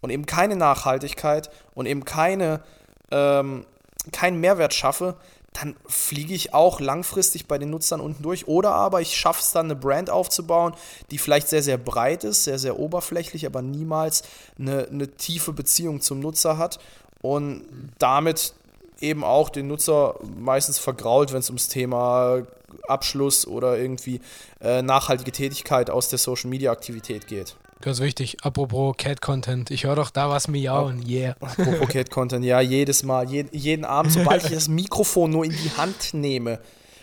und 0.00 0.10
eben 0.10 0.26
keine 0.26 0.56
Nachhaltigkeit 0.56 1.50
und 1.74 1.86
eben 1.86 2.04
keine, 2.04 2.62
ähm, 3.10 3.64
keinen 4.12 4.40
Mehrwert 4.40 4.74
schaffe, 4.74 5.16
dann 5.52 5.76
fliege 5.86 6.32
ich 6.32 6.54
auch 6.54 6.78
langfristig 6.78 7.46
bei 7.46 7.58
den 7.58 7.70
Nutzern 7.70 8.00
unten 8.00 8.22
durch. 8.22 8.46
Oder 8.46 8.72
aber 8.72 9.00
ich 9.00 9.16
schaffe 9.16 9.40
es 9.42 9.50
dann, 9.50 9.66
eine 9.66 9.74
Brand 9.74 10.08
aufzubauen, 10.08 10.74
die 11.10 11.18
vielleicht 11.18 11.48
sehr, 11.48 11.62
sehr 11.62 11.76
breit 11.76 12.22
ist, 12.22 12.44
sehr, 12.44 12.58
sehr 12.58 12.78
oberflächlich, 12.78 13.46
aber 13.46 13.60
niemals 13.60 14.22
eine, 14.58 14.86
eine 14.88 15.08
tiefe 15.08 15.52
Beziehung 15.52 16.00
zum 16.00 16.20
Nutzer 16.20 16.56
hat 16.56 16.78
und 17.22 17.64
damit 17.98 18.54
eben 19.00 19.24
auch 19.24 19.48
den 19.48 19.66
Nutzer 19.68 20.16
meistens 20.38 20.78
vergrault, 20.78 21.32
wenn 21.32 21.40
es 21.40 21.48
ums 21.48 21.68
Thema 21.68 22.42
Abschluss 22.86 23.46
oder 23.46 23.78
irgendwie 23.78 24.20
äh, 24.60 24.82
nachhaltige 24.82 25.32
Tätigkeit 25.32 25.90
aus 25.90 26.08
der 26.08 26.18
Social 26.18 26.50
Media 26.50 26.70
Aktivität 26.70 27.26
geht. 27.26 27.56
Ganz 27.80 28.00
wichtig, 28.00 28.36
apropos 28.42 28.94
Cat-Content, 28.98 29.70
ich 29.70 29.84
höre 29.84 29.96
doch 29.96 30.10
da 30.10 30.28
was 30.28 30.48
miauen, 30.48 31.02
yeah. 31.08 31.34
Apropos 31.40 31.88
Cat-Content, 31.88 32.44
ja, 32.44 32.60
jedes 32.60 33.02
Mal, 33.04 33.30
je, 33.30 33.46
jeden 33.52 33.86
Abend, 33.86 34.12
sobald 34.12 34.44
ich 34.44 34.50
das 34.50 34.68
Mikrofon 34.68 35.30
nur 35.30 35.46
in 35.46 35.52
die 35.52 35.70
Hand 35.78 36.12
nehme, 36.12 36.60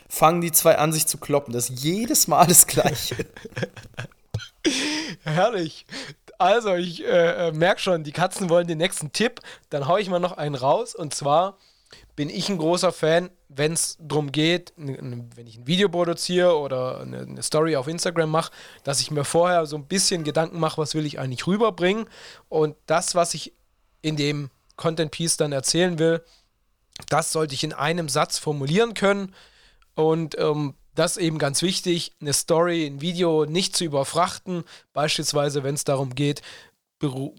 fangen 0.08 0.42
die 0.42 0.52
zwei 0.52 0.78
an, 0.78 0.94
sich 0.94 1.08
zu 1.08 1.18
kloppen. 1.18 1.52
Das 1.52 1.72
ist 1.72 1.84
jedes 1.84 2.28
Mal 2.28 2.46
das 2.46 2.68
Gleiche. 2.68 3.16
Herrlich. 5.24 5.88
Also, 6.38 6.76
ich 6.76 7.04
äh, 7.04 7.48
äh 7.48 7.52
merke 7.52 7.82
schon, 7.82 8.04
die 8.04 8.12
Katzen 8.12 8.50
wollen 8.50 8.68
den 8.68 8.78
nächsten 8.78 9.12
Tipp. 9.12 9.42
Dann 9.70 9.88
haue 9.88 10.02
ich 10.02 10.10
mal 10.10 10.20
noch 10.20 10.38
einen 10.38 10.56
raus. 10.56 10.96
Und 10.96 11.14
zwar 11.14 11.58
bin 12.16 12.30
ich 12.30 12.50
ein 12.50 12.58
großer 12.58 12.92
Fan, 12.92 13.30
wenn 13.48 13.74
es 13.74 13.98
darum 14.00 14.32
geht, 14.32 14.74
wenn 14.76 15.48
ich 15.48 15.58
ein 15.58 15.68
Video 15.68 15.88
produziere 15.88 16.58
oder 16.58 17.02
eine, 17.02 17.20
eine 17.20 17.44
Story 17.44 17.76
auf 17.76 17.88
Instagram 17.88 18.30
mache, 18.30 18.52
dass 18.84 19.00
ich 19.00 19.12
mir 19.12 19.24
vorher 19.24 19.66
so 19.66 19.78
ein 19.78 19.86
bisschen 19.86 20.24
Gedanken 20.24 20.60
mache, 20.60 20.82
was 20.82 20.96
will 20.96 21.06
ich 21.06 21.20
eigentlich 21.20 21.48
rüberbringen. 21.48 22.10
Und 22.50 22.76
das, 22.88 23.16
was 23.16 23.34
ich 23.34 23.54
in 24.02 24.16
dem 24.16 24.50
Content 24.76 25.12
Piece 25.12 25.38
dann 25.38 25.52
erzählen 25.52 26.00
will, 26.00 26.24
das 27.10 27.32
sollte 27.32 27.54
ich 27.54 27.64
in 27.64 27.74
einem 27.74 28.10
Satz 28.10 28.38
formulieren 28.38 28.94
können. 28.94 29.34
Und 29.96 30.38
ähm, 30.40 30.74
das 30.98 31.18
ist 31.18 31.24
eben 31.24 31.38
ganz 31.38 31.62
wichtig, 31.62 32.14
eine 32.20 32.34
Story, 32.34 32.86
ein 32.88 33.02
Video 33.02 33.46
nicht 33.46 33.76
zu 33.76 33.86
überfrachten, 33.86 34.64
beispielsweise 34.94 35.64
wenn 35.64 35.76
es 35.76 35.84
darum 35.84 36.16
geht, 36.16 36.42
Beru 36.98 37.36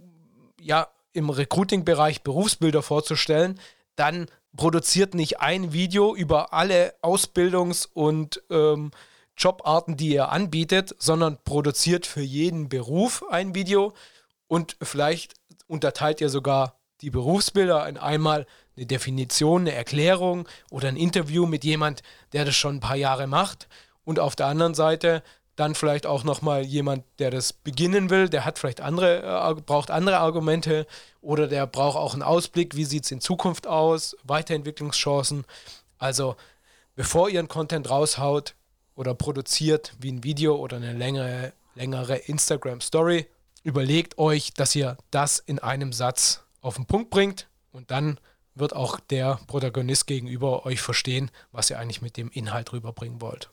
ja, 0.61 0.89
im 1.13 1.31
Recruiting-Bereich 1.31 2.23
Berufsbilder 2.23 2.83
vorzustellen, 2.83 3.59
dann 3.97 4.27
produziert 4.57 5.15
nicht 5.15 5.41
ein 5.41 5.73
Video 5.73 6.15
über 6.15 6.53
alle 6.53 6.95
Ausbildungs- 7.03 7.89
und 7.93 8.43
ähm, 8.51 8.93
Jobarten, 9.37 9.97
die 9.97 10.11
ihr 10.11 10.31
anbietet, 10.31 10.95
sondern 10.99 11.39
produziert 11.43 12.07
für 12.07 12.23
jeden 12.23 12.69
Beruf 12.69 13.25
ein 13.29 13.55
Video. 13.55 13.93
Und 14.47 14.77
vielleicht 14.83 15.35
unterteilt 15.67 16.21
ihr 16.21 16.29
sogar 16.29 16.79
die 17.01 17.11
Berufsbilder 17.11 17.89
in 17.89 17.97
einmal 17.97 18.47
eine 18.79 18.87
Definition, 18.87 19.63
eine 19.63 19.73
Erklärung 19.73 20.49
oder 20.71 20.89
ein 20.89 20.97
Interview 20.97 21.47
mit 21.47 21.65
jemand, 21.65 22.03
der 22.33 22.45
das 22.45 22.57
schon 22.57 22.77
ein 22.77 22.81
paar 22.81 22.97
Jahre 22.97 23.27
macht. 23.27 23.69
Und 24.05 24.19
auf 24.19 24.37
der 24.37 24.47
anderen 24.47 24.75
Seite 24.75 25.23
dann 25.57 25.75
vielleicht 25.75 26.07
auch 26.07 26.23
nochmal 26.23 26.63
jemand, 26.63 27.05
der 27.19 27.31
das 27.31 27.53
beginnen 27.53 28.11
will, 28.11 28.29
der 28.29 28.45
hat 28.45 28.59
vielleicht 28.59 28.81
andere, 28.81 29.23
äh, 29.23 29.61
braucht 29.61 29.91
andere 29.91 30.19
Argumente 30.19 30.87
oder 31.21 31.49
der 31.49 31.67
braucht 31.67 31.97
auch 31.97 32.13
einen 32.13 32.23
Ausblick, 32.23 32.77
wie 32.77 32.85
sieht 32.85 33.05
es 33.05 33.11
in 33.11 33.21
Zukunft 33.21 33.67
aus, 33.67 34.17
Weiterentwicklungschancen. 34.23 35.45
Also 35.99 36.37
bevor 36.95 37.29
ihr 37.29 37.41
einen 37.41 37.49
Content 37.49 37.91
raushaut 37.91 38.55
oder 38.95 39.15
produziert, 39.15 39.95
wie 39.99 40.13
ein 40.13 40.23
Video 40.23 40.55
oder 40.57 40.77
eine 40.77 40.93
längere, 40.93 41.53
längere 41.75 42.17
Instagram-Story, 42.17 43.27
überlegt 43.65 44.17
euch, 44.19 44.55
dass 44.55 44.77
ihr 44.77 44.97
das 45.11 45.41
in 45.41 45.59
einem 45.59 45.93
Satz 45.93 46.45
auf 46.61 46.77
den 46.77 46.87
Punkt 46.87 47.11
bringt 47.11 47.49
und 47.73 47.91
dann 47.91 48.21
wird 48.59 48.75
auch 48.75 49.01
der 49.01 49.41
Protagonist 49.47 50.07
gegenüber 50.07 50.67
euch 50.67 50.81
verstehen, 50.81 51.31
was 51.53 51.71
ihr 51.71 51.79
eigentlich 51.79 52.03
mit 52.03 52.17
dem 52.17 52.31
Inhalt 52.31 52.73
rüberbringen 52.73 53.21
wollt. 53.21 53.51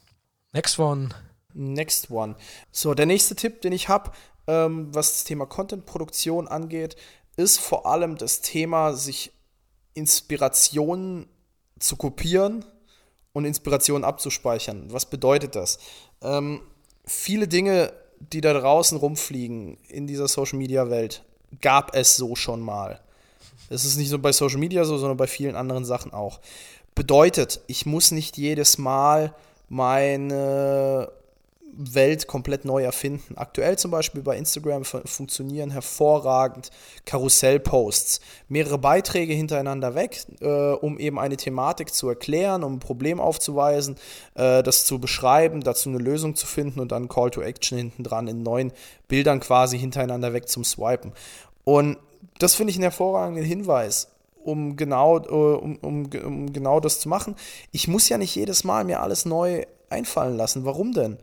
Next 0.54 0.80
one. 0.80 1.10
Next 1.54 2.12
one. 2.12 2.36
So, 2.72 2.94
der 2.94 3.06
nächste 3.06 3.36
Tipp, 3.36 3.62
den 3.62 3.72
ich 3.72 3.88
habe, 3.90 4.12
ähm, 4.48 4.94
was 4.94 5.14
das 5.14 5.24
Thema 5.24 5.46
Content-Produktion 5.46 6.48
angeht, 6.48 6.96
ist 7.38 7.60
vor 7.60 7.86
allem 7.86 8.18
das 8.18 8.42
Thema, 8.42 8.94
sich 8.94 9.32
Inspirationen 9.94 11.28
zu 11.80 11.96
kopieren 11.96 12.66
und 13.34 13.46
Inspirationen 13.46 14.04
abzuspeichern. 14.04 14.92
Was 14.92 15.10
bedeutet 15.10 15.56
das? 15.56 15.80
Ähm, 16.22 16.62
viele 17.06 17.48
Dinge, 17.48 17.94
die 18.20 18.42
da 18.42 18.54
draußen 18.54 18.98
rumfliegen 18.98 19.78
in 19.88 20.08
dieser 20.08 20.28
Social-Media-Welt, 20.28 21.24
gab 21.62 21.96
es 21.96 22.16
so 22.16 22.36
schon 22.36 22.62
mal. 22.62 23.02
Es 23.70 23.86
ist 23.86 23.98
nicht 23.98 24.12
nur 24.12 24.22
bei 24.22 24.32
Social 24.32 24.60
Media 24.60 24.84
so, 24.86 24.98
sondern 24.98 25.18
bei 25.18 25.28
vielen 25.28 25.56
anderen 25.56 25.86
Sachen 25.86 26.14
auch. 26.14 26.40
Bedeutet, 26.94 27.62
ich 27.68 27.86
muss 27.86 28.12
nicht 28.12 28.38
jedes 28.38 28.78
Mal 28.78 29.34
meine 29.70 31.10
Welt 31.78 32.28
komplett 32.28 32.66
neu 32.66 32.84
erfinden. 32.84 33.38
Aktuell 33.38 33.78
zum 33.78 33.92
Beispiel 33.92 34.22
bei 34.22 34.38
Instagram 34.38 34.86
funktionieren 34.86 35.72
hervorragend 35.72 36.70
Karussellposts. 37.06 38.22
Mehrere 38.48 38.78
Beiträge 38.78 39.34
hintereinander 39.34 39.96
weg, 39.96 40.26
äh, 40.40 40.48
um 40.48 40.98
eben 40.98 41.20
eine 41.20 41.38
Thematik 41.38 41.94
zu 41.94 42.08
erklären, 42.08 42.64
um 42.64 42.76
ein 42.76 42.80
Problem 42.80 43.20
aufzuweisen, 43.20 43.98
äh, 44.36 44.64
das 44.64 44.86
zu 44.86 45.00
beschreiben, 45.00 45.62
dazu 45.62 45.90
eine 45.90 45.98
Lösung 45.98 46.36
zu 46.36 46.48
finden 46.48 46.80
und 46.80 46.92
dann 46.92 47.10
Call 47.10 47.32
to 47.32 47.42
Action 47.42 47.78
hinten 47.78 48.04
dran 48.04 48.28
in 48.28 48.44
neuen 48.44 48.72
Bildern 49.08 49.40
quasi 49.40 49.78
hintereinander 49.78 50.34
weg 50.34 50.48
zum 50.48 50.64
Swipen. 50.64 51.12
Und 51.66 51.98
das 52.40 52.56
finde 52.56 52.72
ich 52.72 52.78
einen 52.78 52.84
hervorragenden 52.84 53.46
Hinweis, 53.46 54.10
um 54.44 54.76
genau, 54.76 55.20
äh, 55.20 55.30
um, 55.30 55.78
um, 55.78 56.10
um 56.24 56.54
genau 56.54 56.80
das 56.80 57.00
zu 57.00 57.10
machen. 57.10 57.36
Ich 57.72 57.88
muss 57.88 58.10
ja 58.10 58.18
nicht 58.18 58.36
jedes 58.36 58.64
Mal 58.64 58.84
mir 58.84 59.02
alles 59.02 59.26
neu 59.26 59.66
einfallen 59.90 60.38
lassen. 60.38 60.66
Warum 60.66 60.94
denn? 60.94 61.18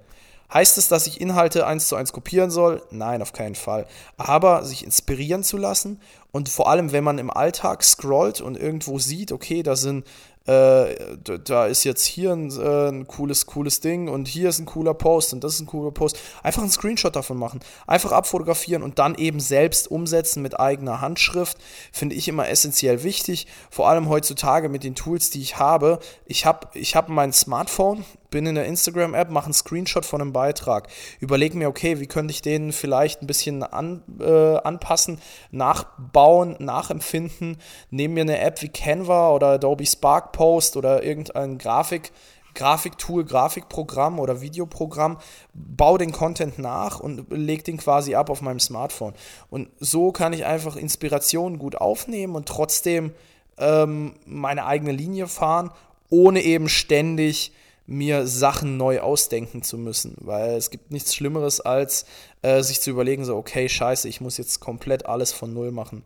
Heißt 0.53 0.77
es, 0.77 0.89
dass 0.89 1.07
ich 1.07 1.21
Inhalte 1.21 1.67
eins 1.67 1.89
zu 1.89 1.97
eins 1.97 2.13
kopieren 2.13 2.51
soll? 2.51 2.83
Nein, 2.91 3.23
auf 3.23 3.33
keinen 3.33 3.55
Fall. 3.55 3.87
Aber 4.19 4.65
sich 4.65 4.85
inspirieren 4.85 5.45
zu 5.45 5.57
lassen 5.57 5.99
und 6.31 6.51
vor 6.51 6.69
allem, 6.69 6.93
wenn 6.93 7.05
man 7.05 7.19
im 7.19 7.31
Alltag 7.31 7.83
scrollt 7.83 8.43
und 8.43 8.59
irgendwo 8.59 8.99
sieht, 8.99 9.33
okay, 9.33 9.63
da 9.63 9.77
sind 9.77 10.07
äh, 10.47 10.97
da 11.45 11.67
ist 11.67 11.85
jetzt 11.85 12.05
hier 12.05 12.33
ein, 12.33 12.51
äh, 12.51 12.89
ein, 12.89 13.07
cooles, 13.07 13.47
cooles 13.47 13.81
Ding 13.81 14.09
und 14.09 14.29
hier 14.29 14.49
ist 14.49 14.59
ein 14.59 14.67
cooler 14.67 14.95
Post 14.95 15.33
und 15.33 15.45
das 15.45 15.55
ist 15.55 15.61
ein 15.61 15.67
cooler 15.67 15.91
Post. 15.91 16.19
Einfach 16.43 16.63
einen 16.63 16.71
Screenshot 16.71 17.15
davon 17.15 17.39
machen, 17.39 17.61
einfach 17.87 18.13
abfotografieren 18.13 18.83
und 18.83 18.99
dann 18.99 19.15
eben 19.15 19.41
selbst 19.41 19.91
umsetzen 19.91 20.43
mit 20.43 20.59
eigener 20.59 21.01
Handschrift, 21.01 21.59
finde 21.93 22.17
ich 22.17 22.29
immer 22.29 22.49
essentiell 22.49 23.03
wichtig. 23.03 23.47
Vor 23.71 23.89
allem 23.89 24.09
heutzutage 24.09 24.69
mit 24.69 24.85
den 24.85 24.95
Tools, 24.95 25.31
die 25.31 25.41
ich 25.41 25.59
habe. 25.59 25.99
Ich 26.27 26.47
habe 26.47 26.69
ich 26.75 26.97
hab 26.97 27.09
mein 27.09 27.33
Smartphone, 27.33 28.05
bin 28.33 28.47
in 28.47 28.57
der 28.57 28.65
Instagram-App, 28.65 29.31
mache 29.31 29.45
einen 29.45 29.55
Screenshot 29.55 30.05
von 30.05 30.21
einem 30.21 30.33
Beitrag, 30.33 30.89
überlege 31.21 31.57
mir, 31.57 31.69
okay, 31.69 32.01
wie 32.01 32.09
könnte 32.09 32.33
ich 32.33 32.43
den 32.43 32.73
vielleicht 32.73 33.23
ein 33.23 33.29
bisschen 33.29 33.63
an, 33.63 34.03
äh, 34.19 34.57
anpassen, 34.57 35.21
nachbauen, 35.53 36.57
nachempfinden, 36.59 37.59
nehme 37.91 38.15
mir 38.15 38.23
eine 38.23 38.41
App 38.41 38.61
wie 38.63 38.69
Canva 38.69 39.31
oder 39.31 39.49
Adobe 39.53 39.87
Spark 39.87 40.33
Post 40.33 40.77
oder 40.77 41.05
irgendein 41.05 41.59
Grafik, 41.59 42.11
Grafiktool, 42.55 43.25
Grafikprogramm 43.25 44.19
oder 44.19 44.41
Videoprogramm, 44.41 45.19
baue 45.55 45.99
den 45.99 46.13
Content 46.13 46.59
nach 46.59 47.01
und 47.01 47.31
lege 47.31 47.63
den 47.63 47.77
quasi 47.77 48.15
ab 48.15 48.31
auf 48.31 48.43
meinem 48.43 48.61
Smartphone. 48.61 49.15
Und 49.51 49.69
so 49.79 50.13
kann 50.13 50.33
ich 50.33 50.45
einfach 50.45 50.77
Inspirationen 50.77 51.59
gut 51.59 51.77
aufnehmen 51.77 52.35
und 52.35 52.49
trotzdem 52.49 53.13
ähm, 53.59 54.17
meine 54.27 54.67
eigene 54.67 54.93
Linie 54.93 55.29
fahren, 55.29 55.71
ohne 56.11 56.43
eben 56.43 56.69
ständig 56.69 57.53
mir 57.93 58.27
Sachen 58.27 58.77
neu 58.77 59.01
ausdenken 59.01 59.63
zu 59.63 59.79
müssen, 59.79 60.17
weil 60.21 60.57
es 60.57 60.71
gibt 60.71 60.91
nichts 60.91 61.15
Schlimmeres, 61.15 61.61
als 61.61 62.07
äh, 62.43 62.63
sich 62.63 62.81
zu 62.81 62.91
überlegen, 62.91 63.25
so, 63.25 63.37
okay, 63.37 63.69
scheiße, 63.69 64.09
ich 64.09 64.21
muss 64.21 64.39
jetzt 64.39 64.61
komplett 64.61 65.07
alles 65.07 65.33
von 65.33 65.53
Null 65.53 65.71
machen. 65.71 66.03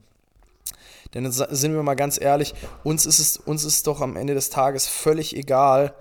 Denn 1.14 1.30
sind 1.30 1.72
wir 1.72 1.82
mal 1.82 1.94
ganz 1.94 2.20
ehrlich, 2.20 2.54
uns 2.82 3.06
ist 3.06 3.20
es 3.20 3.36
uns 3.38 3.64
ist 3.64 3.86
doch 3.86 4.00
am 4.00 4.16
Ende 4.16 4.34
des 4.34 4.50
Tages 4.50 4.86
völlig 4.86 5.36
egal, 5.36 5.94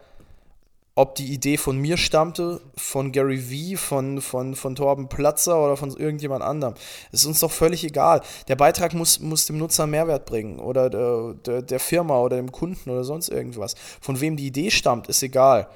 ob 0.97 1.15
die 1.15 1.33
Idee 1.33 1.57
von 1.57 1.77
mir 1.77 1.97
stammte, 1.97 2.61
von 2.77 3.11
Gary 3.11 3.49
Vee, 3.49 3.75
von, 3.75 4.21
von, 4.21 4.55
von 4.55 4.75
Torben 4.75 5.09
Platzer 5.09 5.61
oder 5.61 5.75
von 5.75 5.95
irgendjemand 5.95 6.41
anderem. 6.41 6.75
Ist 7.11 7.25
uns 7.25 7.41
doch 7.41 7.51
völlig 7.51 7.83
egal. 7.83 8.21
Der 8.47 8.55
Beitrag 8.55 8.93
muss, 8.93 9.19
muss 9.19 9.45
dem 9.45 9.57
Nutzer 9.57 9.87
Mehrwert 9.87 10.25
bringen 10.25 10.57
oder 10.57 10.89
der, 10.89 11.33
der, 11.45 11.61
der 11.61 11.79
Firma 11.81 12.17
oder 12.19 12.37
dem 12.37 12.51
Kunden 12.51 12.89
oder 12.89 13.03
sonst 13.03 13.27
irgendwas. 13.27 13.75
Von 13.99 14.21
wem 14.21 14.37
die 14.37 14.47
Idee 14.47 14.71
stammt, 14.71 15.07
ist 15.07 15.21
egal. 15.21 15.67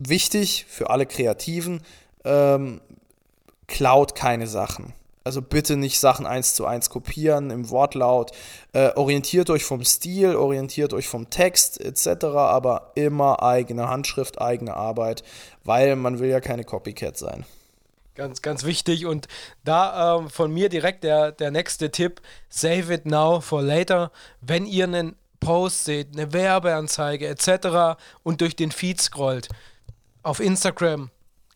Wichtig 0.00 0.66
für 0.68 0.90
alle 0.90 1.06
Kreativen, 1.06 1.82
ähm, 2.24 2.80
klaut 3.68 4.16
keine 4.16 4.48
Sachen. 4.48 4.92
Also 5.22 5.42
bitte 5.42 5.76
nicht 5.76 6.00
Sachen 6.00 6.26
eins 6.26 6.54
zu 6.54 6.64
eins 6.64 6.88
kopieren 6.88 7.50
im 7.50 7.68
Wortlaut. 7.68 8.30
Äh, 8.72 8.92
orientiert 8.94 9.50
euch 9.50 9.64
vom 9.64 9.84
Stil, 9.84 10.34
orientiert 10.34 10.94
euch 10.94 11.08
vom 11.08 11.28
Text 11.28 11.78
etc., 11.78 12.24
aber 12.24 12.92
immer 12.94 13.42
eigene 13.42 13.88
Handschrift, 13.88 14.40
eigene 14.40 14.74
Arbeit, 14.74 15.22
weil 15.62 15.94
man 15.96 16.20
will 16.20 16.30
ja 16.30 16.40
keine 16.40 16.64
Copycat 16.64 17.18
sein. 17.18 17.44
Ganz, 18.14 18.40
ganz 18.42 18.64
wichtig. 18.64 19.06
Und 19.06 19.28
da 19.64 20.18
ähm, 20.18 20.30
von 20.30 20.52
mir 20.52 20.68
direkt 20.68 21.04
der, 21.04 21.32
der 21.32 21.50
nächste 21.50 21.90
Tipp: 21.90 22.22
Save 22.48 22.92
it 22.94 23.06
now 23.06 23.40
for 23.40 23.62
later. 23.62 24.10
Wenn 24.40 24.66
ihr 24.66 24.84
einen 24.84 25.16
Post 25.38 25.84
seht, 25.84 26.12
eine 26.12 26.32
Werbeanzeige 26.32 27.26
etc. 27.26 27.98
und 28.22 28.40
durch 28.40 28.56
den 28.56 28.72
Feed 28.72 29.00
scrollt, 29.00 29.48
auf 30.22 30.40
Instagram, 30.40 31.10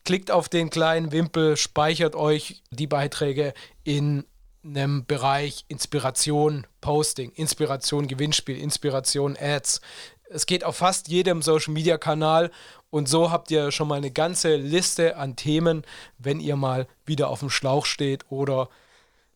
klickt 0.04 0.30
auf 0.30 0.48
den 0.48 0.70
kleinen 0.70 1.12
Wimpel, 1.12 1.56
speichert 1.56 2.14
euch 2.14 2.62
die 2.70 2.86
Beiträge 2.86 3.54
in 3.82 4.24
einem 4.64 5.04
Bereich 5.06 5.64
Inspiration, 5.68 6.66
Posting, 6.80 7.30
Inspiration, 7.32 8.06
Gewinnspiel, 8.06 8.56
Inspiration, 8.56 9.36
Ads. 9.38 9.80
Es 10.30 10.46
geht 10.46 10.64
auf 10.64 10.76
fast 10.76 11.08
jedem 11.08 11.42
Social 11.42 11.74
Media 11.74 11.98
Kanal 11.98 12.50
und 12.90 13.08
so 13.08 13.30
habt 13.30 13.50
ihr 13.50 13.72
schon 13.72 13.88
mal 13.88 13.96
eine 13.96 14.10
ganze 14.10 14.56
Liste 14.56 15.16
an 15.16 15.36
Themen, 15.36 15.82
wenn 16.18 16.40
ihr 16.40 16.56
mal 16.56 16.86
wieder 17.04 17.28
auf 17.28 17.40
dem 17.40 17.50
Schlauch 17.50 17.86
steht 17.86 18.24
oder 18.30 18.68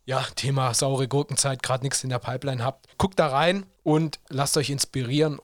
ja, 0.05 0.25
Thema 0.37 0.73
saure 0.73 1.09
Gurkenzeit, 1.09 1.63
gerade 1.63 1.85
nichts 1.85 2.03
in 2.03 2.11
der 2.11 2.19
Pipeline 2.19 2.65
habt. 2.65 2.87
Guckt 2.97 3.19
da 3.19 3.27
rein 3.27 3.67
und 3.83 4.21
lasst 4.29 4.57
euch 4.57 4.71
inspirieren. 4.71 5.39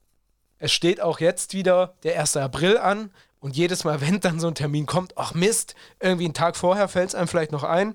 Es 0.59 0.73
steht 0.73 1.03
auch 1.03 1.21
jetzt 1.21 1.53
wieder 1.53 1.95
der 2.03 2.19
1. 2.19 2.39
April 2.39 2.79
an 2.79 3.11
und 3.45 3.55
jedes 3.57 3.85
Mal, 3.85 4.01
wenn 4.07 4.21
dann 4.21 4.41
so 4.41 4.49
ein 4.49 4.55
Termin 4.55 4.87
kommt, 4.87 5.19
ach 5.19 5.35
Mist, 5.35 5.75
irgendwie 6.01 6.25
einen 6.25 6.35
Tag 6.35 6.57
vorher 6.57 6.89
fällt 6.89 7.11
es 7.11 7.15
einem 7.15 7.29
vielleicht 7.29 7.53
noch 7.53 7.63
ein. 7.63 7.95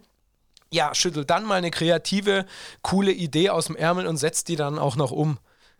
Ja, 0.71 0.93
schüttel 0.93 1.25
dann 1.25 1.43
mal 1.43 1.55
eine 1.55 1.71
kreative, 1.71 2.45
coole 2.83 3.11
Idee 3.11 3.49
aus 3.49 3.65
dem 3.65 3.75
Ärmel 3.75 4.05
und 4.05 4.17
setzt 4.17 4.47
die 4.47 4.55
dann 4.55 4.77
auch 4.77 4.95
noch 4.95 5.09
um. 5.09 5.39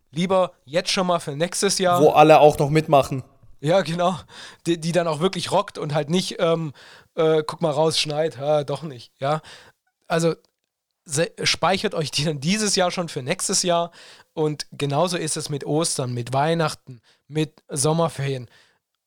Lieber 0.10 0.54
jetzt 0.66 0.90
schon 0.90 1.06
mal 1.06 1.20
für 1.20 1.36
nächstes 1.36 1.78
Jahr. 1.78 2.02
Wo 2.02 2.10
alle 2.10 2.40
auch 2.40 2.58
noch 2.58 2.72
mitmachen. 2.72 3.24
Ja, 3.60 3.82
genau. 3.82 4.18
Die, 4.66 4.80
die 4.80 4.92
dann 4.92 5.08
auch 5.08 5.20
wirklich 5.20 5.52
rockt 5.52 5.78
und 5.78 5.94
halt 5.94 6.10
nicht, 6.10 6.38
ähm, 6.40 6.74
äh, 7.14 7.44
guck 7.46 7.62
mal 7.62 7.70
raus, 7.70 8.00
schneit. 8.00 8.38
Ja, 8.38 8.64
doch 8.64 8.82
nicht. 8.82 9.12
Ja. 9.20 9.42
Also 10.08 10.34
speichert 11.44 11.94
euch 11.94 12.10
die 12.10 12.24
dann 12.26 12.40
dieses 12.40 12.76
Jahr 12.76 12.90
schon 12.90 13.08
für 13.08 13.22
nächstes 13.22 13.62
Jahr. 13.62 13.92
Und 14.34 14.66
genauso 14.72 15.16
ist 15.16 15.38
es 15.38 15.50
mit 15.50 15.64
Ostern, 15.64 16.12
mit 16.12 16.34
Weihnachten, 16.34 17.02
mit 17.28 17.62
Sommerferien 17.68 18.50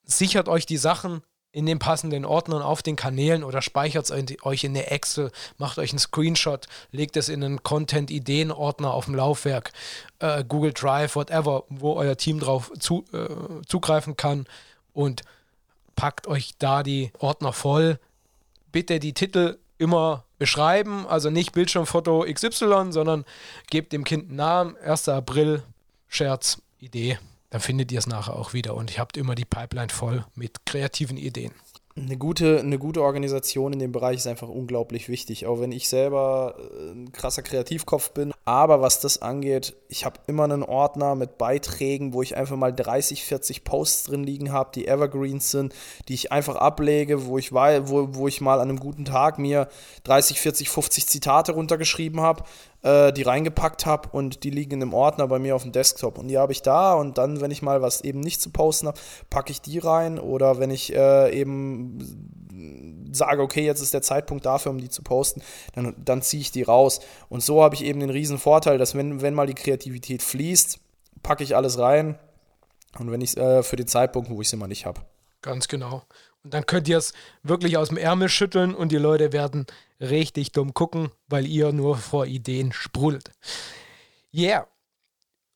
sichert 0.05 0.49
euch 0.49 0.67
die 0.67 0.77
Sachen 0.77 1.23
in 1.53 1.67
den 1.67 1.79
passenden 1.79 2.25
Ordnern 2.25 2.63
auf 2.63 2.83
den 2.83 2.97
Kanälen 2.97 3.45
oder 3.45 3.61
speichert 3.61 4.11
es 4.11 4.43
euch 4.43 4.65
in 4.65 4.71
eine 4.71 4.91
Excel, 4.91 5.31
macht 5.59 5.79
euch 5.79 5.91
einen 5.91 5.99
Screenshot, 5.99 6.67
legt 6.91 7.17
es 7.17 7.29
in 7.29 7.45
einen 7.45 7.63
Content-Ideen-Ordner 7.63 8.93
auf 8.93 9.05
dem 9.05 9.15
Laufwerk, 9.15 9.73
äh, 10.19 10.45
Google 10.45 10.73
Drive, 10.73 11.15
whatever, 11.15 11.65
wo 11.69 11.95
euer 11.95 12.17
Team 12.17 12.41
drauf 12.41 12.73
zu, 12.79 13.05
äh, 13.13 13.29
zugreifen 13.67 14.17
kann 14.17 14.47
und 14.95 15.23
packt 15.95 16.27
euch 16.27 16.55
da 16.59 16.83
die 16.83 17.13
Ordner 17.19 17.53
voll. 17.53 17.99
Bitte 18.73 18.99
die 18.99 19.13
Titel 19.13 19.59
immer 19.77 20.25
beschreiben, 20.39 21.07
also 21.07 21.29
nicht 21.29 21.53
Bildschirmfoto 21.53 22.25
XY, 22.33 22.93
sondern 22.93 23.27
gebt 23.69 23.93
dem 23.93 24.05
Kind 24.05 24.29
einen 24.29 24.37
Namen, 24.37 24.77
1. 24.79 25.11
April, 25.11 25.63
Scherz, 26.09 26.63
Idee 26.79 27.19
dann 27.53 27.61
findet 27.61 27.93
ihr 27.93 27.99
es 27.99 28.07
nachher 28.07 28.35
auch 28.35 28.55
wieder 28.55 28.75
und 28.75 28.95
ihr 28.95 28.99
habt 28.99 29.19
immer 29.19 29.35
die 29.35 29.45
Pipeline 29.45 29.91
voll 29.91 30.25
mit 30.35 30.65
kreativen 30.65 31.19
Ideen. 31.19 31.53
Eine 31.95 32.17
gute, 32.17 32.61
eine 32.61 32.79
gute 32.79 33.03
Organisation 33.03 33.75
in 33.75 33.79
dem 33.79 33.93
Bereich 33.93 34.17
ist 34.17 34.27
einfach 34.27 34.49
unglaublich 34.49 35.11
wichtig, 35.11 35.45
auch 35.45 35.61
wenn 35.61 35.73
ich 35.73 35.91
selber 35.91 36.55
äh, 36.57 36.93
ein 36.93 37.13
krasser 37.13 37.43
Kreativkopf 37.43 38.13
bin. 38.13 38.33
Aber 38.47 38.81
was 38.81 39.01
das 39.01 39.21
angeht, 39.21 39.77
ich 39.89 40.07
habe 40.07 40.19
immer 40.27 40.45
einen 40.45 40.63
Ordner 40.63 41.15
mit 41.15 41.37
Beiträgen, 41.37 42.15
wo 42.15 42.23
ich 42.23 42.35
einfach 42.35 42.57
mal 42.57 42.73
30, 42.73 43.23
40 43.25 43.65
Posts 43.65 44.05
drin 44.05 44.25
liegen 44.25 44.53
habe, 44.53 44.71
die 44.75 44.89
Evergreens 44.89 45.51
sind, 45.51 45.75
die 46.09 46.15
ich 46.15 46.33
einfach 46.33 46.57
ablege, 46.57 47.27
wo 47.27 47.37
ich, 47.37 47.53
wo, 47.53 48.15
wo 48.15 48.27
ich 48.27 48.41
mal 48.41 48.61
an 48.61 48.71
einem 48.71 48.81
guten 48.81 49.05
Tag 49.05 49.39
mir 49.39 49.69
30, 50.05 50.41
40, 50.41 50.71
50 50.71 51.07
Zitate 51.07 51.53
runtergeschrieben 51.53 52.23
habe, 52.23 52.45
äh, 52.83 53.13
die 53.13 53.23
reingepackt 53.23 53.87
habe 53.87 54.09
und 54.11 54.45
die 54.45 54.51
liegen 54.51 54.73
in 54.73 54.83
einem 54.83 54.95
Ordner 54.95 55.29
bei 55.29 55.39
mir 55.39 55.57
auf 55.57 55.63
dem 55.63 55.73
Desktop. 55.73 56.19
Und 56.19 56.29
die 56.29 56.39
habe 56.39 56.53
ich 56.53 56.63
da 56.63 56.95
und 56.95 57.19
dann, 57.19 57.41
wenn 57.41 57.51
ich 57.51 57.63
mal 57.63 57.83
was 57.83 58.01
eben 58.03 58.21
nicht 58.21 58.41
zu 58.41 58.51
posten 58.51 58.89
habe, 58.89 58.99
packe 59.31 59.53
ich 59.53 59.61
die 59.61 59.79
rein 59.79 60.19
oder 60.19 60.59
wenn 60.59 60.71
ich 60.71 60.95
äh, 60.95 61.39
eben 61.39 61.99
sage, 63.13 63.43
okay, 63.43 63.65
jetzt 63.65 63.81
ist 63.81 63.95
der 63.95 64.03
Zeitpunkt 64.03 64.47
dafür, 64.47 64.73
um 64.73 64.79
die 64.79 64.89
zu 64.89 65.03
posten, 65.03 65.43
dann, 65.75 65.95
dann 66.03 66.23
ziehe 66.23 66.41
ich 66.41 66.51
die 66.51 66.63
raus. 66.63 67.01
Und 67.29 67.43
so 67.43 67.63
habe 67.63 67.75
ich 67.75 67.85
eben 67.85 68.01
den 68.01 68.11
riesen 68.11 68.39
Vorteil, 68.39 68.79
dass 68.79 68.95
wenn, 68.95 69.23
wenn 69.23 69.35
mal 69.35 69.47
die 69.47 69.55
Kreativität 69.55 70.23
fließt, 70.23 70.79
packe 71.23 71.45
ich 71.45 71.57
alles 71.57 71.79
rein 71.79 72.19
und 72.99 73.11
wenn 73.11 73.21
ich 73.21 73.37
äh, 73.37 73.63
für 73.63 73.77
den 73.77 73.87
Zeitpunkt, 73.87 74.31
wo 74.31 74.41
ich 74.41 74.49
es 74.49 74.53
immer 74.53 74.69
nicht 74.69 74.87
habe. 74.87 75.01
Ganz 75.41 75.69
genau. 75.69 76.03
Und 76.45 76.55
dann 76.55 76.67
könnt 76.67 76.89
ihr 76.89 76.99
es 76.99 77.13
wirklich 77.43 77.77
aus 77.77 77.89
dem 77.89 77.97
Ärmel 77.97 78.29
schütteln 78.29 78.75
und 78.75 78.91
die 78.91 78.97
Leute 78.97 79.33
werden 79.33 79.67
richtig 80.03 80.53
dumm 80.53 80.75
gucken, 80.75 81.11
weil 81.29 81.47
ihr 81.47 81.73
nur 81.73 81.97
vor 81.97 82.27
Ideen 82.27 82.73
sprudelt. 82.73 83.31
Yeah. 84.35 84.67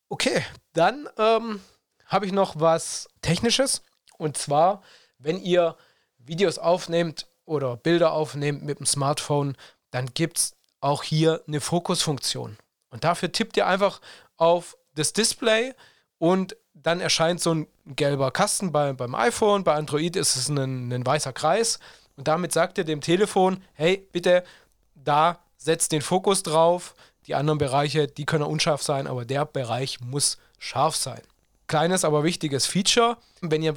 Okay, 0.09 0.45
dann 0.73 1.09
ähm, 1.19 1.61
habe 2.07 2.27
ich 2.27 2.33
noch 2.33 2.59
was 2.59 3.09
Technisches. 3.23 3.83
Und 4.19 4.39
zwar, 4.39 4.83
wenn 5.19 5.41
ihr 5.43 5.77
Videos 6.19 6.59
aufnehmt 6.59 7.27
oder 7.45 7.77
Bilder 7.77 8.13
aufnehmt 8.13 8.63
mit 8.63 8.79
dem 8.79 8.87
Smartphone, 8.87 9.57
dann 9.91 10.07
gibt 10.15 10.39
es 10.39 10.57
auch 10.81 11.03
hier 11.03 11.43
eine 11.47 11.61
Fokusfunktion. 11.61 12.57
Und 12.91 13.05
dafür 13.05 13.33
tippt 13.33 13.57
ihr 13.57 13.67
einfach 13.67 14.01
auf 14.37 14.77
das 14.95 15.13
Display 15.13 15.75
und 16.19 16.57
dann 16.73 17.01
erscheint 17.01 17.41
so 17.41 17.55
ein 17.55 17.67
gelber 17.87 18.31
Kasten 18.31 18.73
bei, 18.73 18.93
beim 18.93 19.15
iPhone, 19.15 19.65
bei 19.65 19.75
Android 19.75 20.17
ist 20.17 20.37
es 20.37 20.49
ein, 20.49 20.93
ein 20.93 21.05
weißer 21.05 21.33
Kreis 21.33 21.79
und 22.17 22.29
damit 22.29 22.53
sagt 22.53 22.79
ihr 22.79 22.85
dem 22.85 23.01
Telefon, 23.01 23.63
hey, 23.75 24.09
bitte 24.13 24.43
da 24.95 25.39
setzt 25.57 25.93
den 25.93 26.03
Fokus 26.03 26.43
drauf. 26.43 26.95
Die 27.27 27.35
anderen 27.35 27.59
Bereiche, 27.59 28.07
die 28.07 28.25
können 28.25 28.45
unscharf 28.45 28.83
sein, 28.83 29.07
aber 29.07 29.25
der 29.25 29.45
Bereich 29.45 30.01
muss 30.01 30.39
scharf 30.59 30.97
sein. 30.97 31.21
Kleines, 31.67 32.05
aber 32.05 32.25
wichtiges 32.25 32.67
Feature. 32.67 33.17
Wenn 33.41 33.63
ihr 33.63 33.75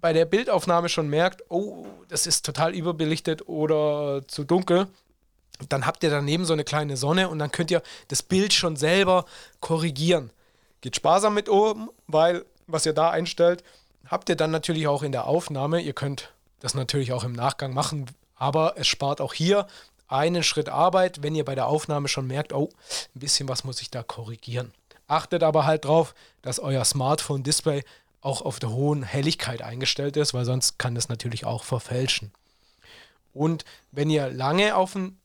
bei 0.00 0.12
der 0.12 0.24
Bildaufnahme 0.24 0.88
schon 0.88 1.08
merkt, 1.08 1.42
oh, 1.48 1.86
das 2.08 2.26
ist 2.26 2.46
total 2.46 2.74
überbelichtet 2.74 3.48
oder 3.48 4.22
zu 4.26 4.44
dunkel, 4.44 4.86
dann 5.68 5.86
habt 5.86 6.02
ihr 6.02 6.10
daneben 6.10 6.44
so 6.44 6.52
eine 6.52 6.64
kleine 6.64 6.96
Sonne 6.96 7.28
und 7.28 7.38
dann 7.38 7.52
könnt 7.52 7.70
ihr 7.70 7.82
das 8.08 8.22
Bild 8.22 8.52
schon 8.52 8.76
selber 8.76 9.26
korrigieren. 9.60 10.30
Geht 10.80 10.96
sparsam 10.96 11.34
mit 11.34 11.48
oben, 11.48 11.88
weil 12.06 12.44
was 12.66 12.86
ihr 12.86 12.92
da 12.92 13.10
einstellt, 13.10 13.62
habt 14.06 14.28
ihr 14.28 14.36
dann 14.36 14.50
natürlich 14.50 14.86
auch 14.86 15.02
in 15.02 15.12
der 15.12 15.26
Aufnahme. 15.26 15.80
Ihr 15.80 15.92
könnt 15.92 16.32
das 16.62 16.74
natürlich 16.74 17.12
auch 17.12 17.24
im 17.24 17.32
Nachgang 17.32 17.74
machen, 17.74 18.06
aber 18.36 18.74
es 18.76 18.86
spart 18.86 19.20
auch 19.20 19.34
hier 19.34 19.66
einen 20.06 20.44
Schritt 20.44 20.68
Arbeit, 20.68 21.22
wenn 21.22 21.34
ihr 21.34 21.44
bei 21.44 21.56
der 21.56 21.66
Aufnahme 21.66 22.06
schon 22.06 22.26
merkt, 22.26 22.52
oh, 22.52 22.70
ein 23.16 23.20
bisschen 23.20 23.48
was 23.48 23.64
muss 23.64 23.82
ich 23.82 23.90
da 23.90 24.02
korrigieren. 24.02 24.72
Achtet 25.08 25.42
aber 25.42 25.66
halt 25.66 25.84
drauf, 25.84 26.14
dass 26.40 26.60
euer 26.60 26.84
Smartphone-Display 26.84 27.82
auch 28.20 28.42
auf 28.42 28.60
der 28.60 28.70
hohen 28.70 29.02
Helligkeit 29.02 29.60
eingestellt 29.60 30.16
ist, 30.16 30.34
weil 30.34 30.44
sonst 30.44 30.78
kann 30.78 30.94
das 30.94 31.08
natürlich 31.08 31.44
auch 31.44 31.64
verfälschen. 31.64 32.32
Und 33.34 33.64
wenn 33.90 34.08
ihr 34.08 34.30
lange 34.30 34.76
auf 34.76 34.92
dem 34.92 35.18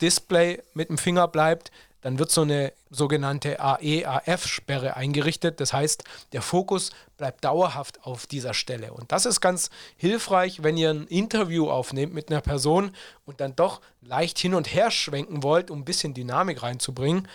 Display 0.00 0.62
mit 0.74 0.90
dem 0.90 0.98
Finger 0.98 1.26
bleibt, 1.26 1.72
dann 2.04 2.18
wird 2.18 2.30
so 2.30 2.42
eine 2.42 2.74
sogenannte 2.90 3.60
AE-AF-Sperre 3.60 4.94
eingerichtet. 4.94 5.58
Das 5.58 5.72
heißt, 5.72 6.04
der 6.34 6.42
Fokus 6.42 6.90
bleibt 7.16 7.42
dauerhaft 7.46 8.04
auf 8.04 8.26
dieser 8.26 8.52
Stelle. 8.52 8.92
Und 8.92 9.10
das 9.10 9.24
ist 9.24 9.40
ganz 9.40 9.70
hilfreich, 9.96 10.62
wenn 10.62 10.76
ihr 10.76 10.90
ein 10.90 11.06
Interview 11.06 11.70
aufnehmt 11.70 12.12
mit 12.12 12.30
einer 12.30 12.42
Person 12.42 12.90
und 13.24 13.40
dann 13.40 13.56
doch 13.56 13.80
leicht 14.02 14.38
hin 14.38 14.52
und 14.52 14.74
her 14.74 14.90
schwenken 14.90 15.42
wollt, 15.42 15.70
um 15.70 15.78
ein 15.78 15.84
bisschen 15.86 16.12
Dynamik 16.12 16.62
reinzubringen. 16.62 17.26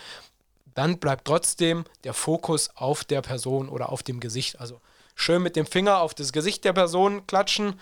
Dann 0.74 0.98
bleibt 0.98 1.24
trotzdem 1.24 1.84
der 2.04 2.14
Fokus 2.14 2.70
auf 2.76 3.02
der 3.02 3.22
Person 3.22 3.68
oder 3.68 3.90
auf 3.90 4.04
dem 4.04 4.20
Gesicht. 4.20 4.60
Also 4.60 4.80
schön 5.16 5.42
mit 5.42 5.56
dem 5.56 5.66
Finger 5.66 5.98
auf 5.98 6.14
das 6.14 6.30
Gesicht 6.32 6.64
der 6.64 6.74
Person 6.74 7.26
klatschen, 7.26 7.74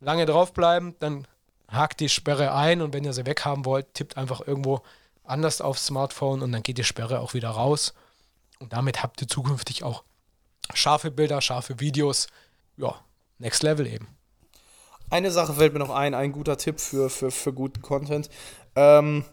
lange 0.00 0.26
draufbleiben, 0.26 0.96
dann 0.98 1.28
hakt 1.68 2.00
die 2.00 2.08
Sperre 2.08 2.52
ein 2.52 2.82
und 2.82 2.92
wenn 2.92 3.04
ihr 3.04 3.12
sie 3.12 3.24
weghaben 3.24 3.64
wollt, 3.64 3.94
tippt 3.94 4.16
einfach 4.16 4.40
irgendwo 4.44 4.82
anders 5.24 5.60
aufs 5.60 5.86
Smartphone 5.86 6.42
und 6.42 6.52
dann 6.52 6.62
geht 6.62 6.78
die 6.78 6.84
Sperre 6.84 7.20
auch 7.20 7.34
wieder 7.34 7.50
raus. 7.50 7.94
Und 8.60 8.72
damit 8.72 9.02
habt 9.02 9.20
ihr 9.20 9.28
zukünftig 9.28 9.82
auch 9.82 10.04
scharfe 10.72 11.10
Bilder, 11.10 11.40
scharfe 11.40 11.80
Videos. 11.80 12.28
Ja, 12.76 13.00
next 13.38 13.62
level 13.62 13.86
eben. 13.86 14.08
Eine 15.10 15.30
Sache 15.30 15.54
fällt 15.54 15.72
mir 15.72 15.78
noch 15.78 15.90
ein, 15.90 16.14
ein 16.14 16.32
guter 16.32 16.56
Tipp 16.56 16.80
für, 16.80 17.10
für, 17.10 17.30
für 17.30 17.52
guten 17.52 17.82
Content. 17.82 18.30
Ähm, 18.74 19.24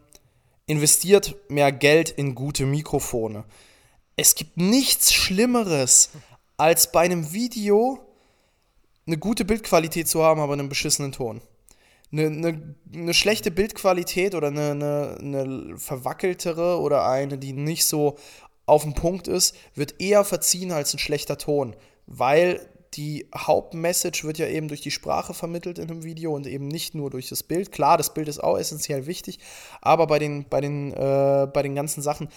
investiert 0.66 1.36
mehr 1.50 1.72
Geld 1.72 2.10
in 2.10 2.36
gute 2.36 2.66
Mikrofone. 2.66 3.46
Es 4.16 4.36
gibt 4.36 4.58
nichts 4.58 5.14
Schlimmeres, 5.14 6.12
als 6.58 6.92
bei 6.92 7.02
einem 7.02 7.32
Video 7.34 8.00
eine 9.08 9.18
gute 9.18 9.46
Bildqualität 9.46 10.08
zu 10.08 10.24
haben, 10.24 10.40
aber 10.40 10.54
einen 10.54 10.70
beschissenen 10.70 11.12
Ton 11.12 11.42
eine, 12.12 12.26
eine, 12.26 12.76
eine 12.94 13.14
schlechte 13.14 13.52
Bildqualität 13.52 14.36
oder 14.36 14.48
eine, 14.48 14.72
eine, 14.72 15.18
eine 15.20 15.78
verwackeltere 15.78 16.80
oder 16.80 17.08
eine, 17.08 17.38
die 17.38 17.54
nicht 17.54 17.86
so 17.86 18.18
auf 18.66 18.84
dem 18.84 18.94
Punkt 18.94 19.28
ist, 19.28 19.56
wird 19.76 20.00
eher 20.00 20.24
verziehen 20.24 20.72
als 20.72 20.94
ein 20.94 21.00
schlechter 21.00 21.38
Ton, 21.38 21.76
weil 22.06 22.62
die 22.94 23.28
Hauptmessage 23.36 24.24
wird 24.26 24.38
ja 24.38 24.48
eben 24.48 24.68
durch 24.68 24.82
die 24.82 24.92
Sprache 24.92 25.34
vermittelt 25.34 25.80
in 25.80 25.90
einem 25.90 26.04
Video 26.04 26.36
und 26.36 26.46
eben 26.46 26.68
nicht 26.68 26.94
nur 26.94 27.10
durch 27.10 27.30
das 27.30 27.44
Bild. 27.44 27.72
Klar, 27.72 27.98
das 27.98 28.14
Bild 28.14 28.28
ist 28.28 28.44
auch 28.44 28.58
essentiell 28.58 29.06
wichtig, 29.06 29.40
aber 29.82 30.08
bei 30.08 30.20
den, 30.20 30.48
bei 30.50 30.60
den, 30.60 30.92
äh, 30.92 31.48
bei 31.54 31.64
den 31.64 31.76
ganzen 31.76 32.02
Sachen 32.02 32.28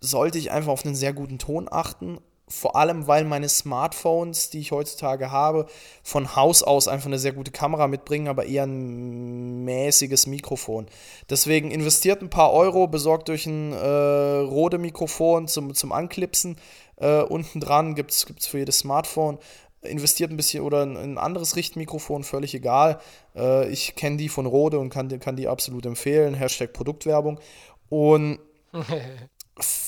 sollte 0.00 0.38
ich 0.38 0.50
einfach 0.50 0.72
auf 0.72 0.84
einen 0.84 0.94
sehr 0.94 1.14
guten 1.14 1.38
Ton 1.38 1.68
achten 1.70 2.18
vor 2.46 2.76
allem 2.76 3.06
weil 3.06 3.24
meine 3.24 3.48
Smartphones, 3.48 4.50
die 4.50 4.60
ich 4.60 4.70
heutzutage 4.70 5.30
habe, 5.30 5.66
von 6.02 6.36
Haus 6.36 6.62
aus 6.62 6.88
einfach 6.88 7.06
eine 7.06 7.18
sehr 7.18 7.32
gute 7.32 7.50
Kamera 7.50 7.88
mitbringen, 7.88 8.28
aber 8.28 8.44
eher 8.44 8.64
ein 8.64 9.64
mäßiges 9.64 10.26
Mikrofon. 10.26 10.86
Deswegen 11.30 11.70
investiert 11.70 12.20
ein 12.20 12.30
paar 12.30 12.52
Euro, 12.52 12.86
besorgt 12.86 13.30
euch 13.30 13.46
ein 13.46 13.72
äh, 13.72 13.76
Rode-Mikrofon 13.76 15.48
zum, 15.48 15.74
zum 15.74 15.92
Anklipsen. 15.92 16.56
Äh, 16.96 17.22
unten 17.22 17.60
dran 17.60 17.94
gibt 17.94 18.10
es 18.10 18.26
für 18.46 18.58
jedes 18.58 18.80
Smartphone. 18.80 19.38
Investiert 19.80 20.30
ein 20.30 20.36
bisschen 20.36 20.64
oder 20.64 20.82
ein, 20.82 20.96
ein 20.96 21.18
anderes 21.18 21.56
Richtmikrofon, 21.56 22.24
völlig 22.24 22.54
egal. 22.54 23.00
Äh, 23.34 23.68
ich 23.70 23.94
kenne 23.96 24.18
die 24.18 24.28
von 24.28 24.44
Rode 24.44 24.78
und 24.78 24.90
kann, 24.90 25.08
kann 25.18 25.36
die 25.36 25.48
absolut 25.48 25.86
empfehlen. 25.86 26.34
Hashtag 26.34 26.74
Produktwerbung. 26.74 27.40
Und 27.88 28.38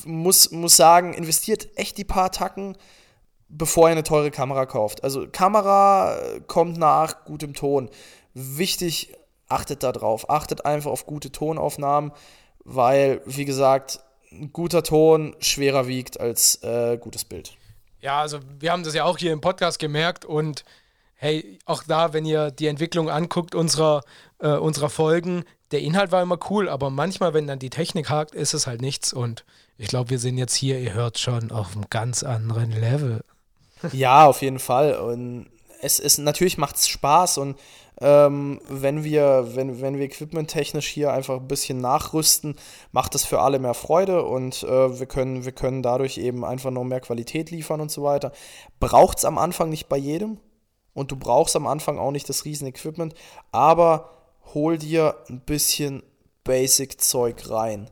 muss, 0.05 0.51
muss 0.51 0.77
sagen, 0.77 1.13
investiert 1.15 1.69
echt 1.77 1.99
die 1.99 2.05
paar 2.05 2.31
Tacken, 2.31 2.77
bevor 3.49 3.89
ihr 3.89 3.93
eine 3.93 4.03
teure 4.03 4.31
Kamera 4.31 4.67
kauft. 4.67 5.05
Also 5.05 5.27
Kamera 5.31 6.19
kommt 6.47 6.77
nach 6.79 7.25
gutem 7.25 7.55
Ton. 7.55 7.91
Wichtig, 8.35 9.15
achtet 9.49 9.83
da 9.83 9.93
drauf. 9.93 10.31
Achtet 10.31 10.65
einfach 10.65 10.91
auf 10.91 11.07
gute 11.07 11.33
Tonaufnahmen, 11.33 12.13
weil, 12.65 13.23
wie 13.25 13.45
gesagt, 13.45 14.01
ein 14.33 14.53
guter 14.53 14.83
Ton 14.83 15.37
schwerer 15.39 15.87
wiegt 15.87 16.21
als 16.21 16.63
äh, 16.63 16.99
gutes 16.99 17.25
Bild. 17.25 17.57
Ja, 18.01 18.21
also 18.21 18.41
wir 18.59 18.73
haben 18.73 18.83
das 18.83 18.95
ja 18.95 19.05
auch 19.05 19.19
hier 19.19 19.33
im 19.33 19.41
Podcast 19.41 19.79
gemerkt 19.79 20.25
und 20.25 20.65
hey, 21.15 21.59
auch 21.65 21.83
da, 21.83 22.13
wenn 22.13 22.25
ihr 22.25 22.51
die 22.51 22.67
Entwicklung 22.67 23.09
anguckt 23.09 23.55
unserer, 23.55 24.03
äh, 24.39 24.49
unserer 24.49 24.91
Folgen, 24.91 25.45
der 25.73 25.81
Inhalt 25.81 26.13
war 26.13 26.23
immer 26.23 26.39
cool, 26.51 26.69
aber 26.69 26.91
manchmal, 26.91 27.35
wenn 27.35 27.47
dann 27.47 27.59
die 27.59 27.71
Technik 27.71 28.11
hakt, 28.11 28.35
ist 28.35 28.55
es 28.55 28.67
halt 28.67 28.81
nichts. 28.81 29.13
Und 29.13 29.45
ich 29.79 29.89
glaube, 29.89 30.11
wir 30.11 30.19
sind 30.19 30.39
jetzt 30.39 30.55
hier, 30.55 30.79
ihr 30.79 30.95
hört 30.95 31.19
schon, 31.19 31.51
auf 31.51 31.75
einem 31.75 31.87
ganz 31.91 32.23
anderen 32.23 32.73
Level. 32.73 33.23
Ja, 33.93 34.25
auf 34.25 34.41
jeden 34.41 34.59
Fall. 34.59 34.95
Und 34.99 35.51
es 35.83 35.99
ist 35.99 36.19
natürlich 36.19 36.59
macht 36.59 36.77
es 36.77 36.89
Spaß 36.89 37.39
und 37.39 37.57
ähm, 38.01 38.61
wenn 38.69 39.05
wir, 39.05 39.55
wenn, 39.55 39.81
wenn 39.81 39.99
wir 39.99 40.05
equipmenttechnisch 40.05 40.87
hier 40.87 41.13
einfach 41.13 41.37
ein 41.37 41.49
bisschen 41.49 41.79
nachrüsten, 41.79 42.57
macht 42.93 43.15
das 43.15 43.25
für 43.25 43.41
alle 43.41 43.59
mehr 43.59 43.75
Freude 43.75 44.25
und 44.25 44.63
äh, 44.65 44.99
wir, 44.99 45.07
können, 45.07 45.45
wir 45.45 45.53
können 45.53 45.83
dadurch 45.83 46.19
eben 46.19 46.45
einfach 46.45 46.71
noch 46.71 46.85
mehr 46.85 47.01
Qualität 47.01 47.51
liefern 47.51 47.81
und 47.81 47.91
so 47.91 48.03
weiter. 48.03 48.33
Braucht 48.81 49.19
es 49.19 49.25
am 49.25 49.39
Anfang 49.39 49.71
nicht 49.71 49.89
bei 49.89 49.97
jedem 49.97 50.39
und 50.93 51.11
du 51.11 51.17
brauchst 51.17 51.57
am 51.57 51.67
Anfang 51.67 51.99
auch 51.99 52.11
nicht 52.11 52.29
das 52.29 52.45
Riesen-Equipment, 52.45 53.15
aber 53.51 54.16
hol 54.55 54.79
dir 54.79 55.17
ein 55.29 55.41
bisschen 55.41 56.03
Basic-Zeug 56.45 57.51
rein. 57.51 57.91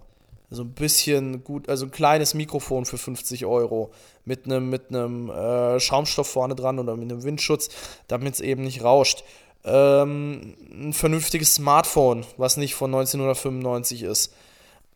Also 0.51 0.63
ein 0.63 0.73
bisschen 0.73 1.43
gut, 1.43 1.69
also 1.69 1.87
ein 1.87 1.91
kleines 1.91 2.35
Mikrofon 2.35 2.85
für 2.85 2.99
50 2.99 3.45
Euro 3.45 3.91
mit 4.25 4.45
einem 4.45 4.71
mit 4.71 4.91
äh, 4.91 5.81
Schaumstoff 5.81 6.29
vorne 6.29 6.55
dran 6.55 6.79
oder 6.79 6.97
mit 6.97 7.11
einem 7.11 7.25
Windschutz, 7.25 7.71
damit 8.07 8.35
es 8.35 8.41
eben 8.41 8.63
nicht 8.63 8.85
rauscht. 8.85 9.25
Ähm, 9.65 10.55
ein 10.71 10.93
vernünftiges 10.93 11.55
Smartphone, 11.55 12.25
was 12.37 12.57
nicht 12.57 12.75
von 12.75 12.95
1995 12.95 14.03
ist. 14.03 14.33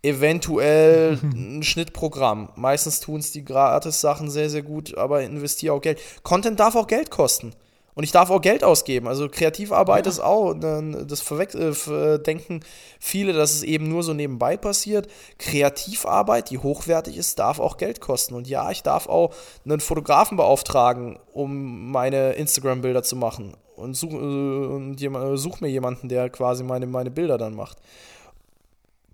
Eventuell 0.02 1.18
ein 1.22 1.62
Schnittprogramm. 1.62 2.50
Meistens 2.54 3.00
tun 3.00 3.18
es 3.18 3.32
die 3.32 3.44
Gratis-Sachen 3.44 4.30
sehr, 4.30 4.50
sehr 4.50 4.62
gut, 4.62 4.96
aber 4.96 5.22
investiere 5.22 5.74
auch 5.74 5.80
Geld. 5.80 5.98
Content 6.22 6.60
darf 6.60 6.76
auch 6.76 6.86
Geld 6.86 7.10
kosten. 7.10 7.52
Und 7.98 8.04
ich 8.04 8.12
darf 8.12 8.30
auch 8.30 8.40
Geld 8.40 8.62
ausgeben. 8.62 9.08
Also 9.08 9.28
Kreativarbeit 9.28 10.06
ja. 10.06 10.12
ist 10.12 10.20
auch, 10.20 10.54
das 10.54 11.28
äh, 11.88 12.18
denken 12.20 12.60
viele, 13.00 13.32
dass 13.32 13.52
es 13.54 13.64
eben 13.64 13.88
nur 13.88 14.04
so 14.04 14.14
nebenbei 14.14 14.56
passiert. 14.56 15.08
Kreativarbeit, 15.40 16.50
die 16.50 16.58
hochwertig 16.58 17.16
ist, 17.16 17.40
darf 17.40 17.58
auch 17.58 17.76
Geld 17.76 18.00
kosten. 18.00 18.34
Und 18.34 18.46
ja, 18.46 18.70
ich 18.70 18.84
darf 18.84 19.08
auch 19.08 19.34
einen 19.64 19.80
Fotografen 19.80 20.36
beauftragen, 20.36 21.18
um 21.32 21.90
meine 21.90 22.34
Instagram-Bilder 22.34 23.02
zu 23.02 23.16
machen. 23.16 23.56
Und 23.74 23.94
such, 23.94 24.12
äh, 24.12 24.14
und 24.14 24.96
such 25.34 25.60
mir 25.60 25.68
jemanden, 25.68 26.08
der 26.08 26.30
quasi 26.30 26.62
meine, 26.62 26.86
meine 26.86 27.10
Bilder 27.10 27.36
dann 27.36 27.56
macht. 27.56 27.78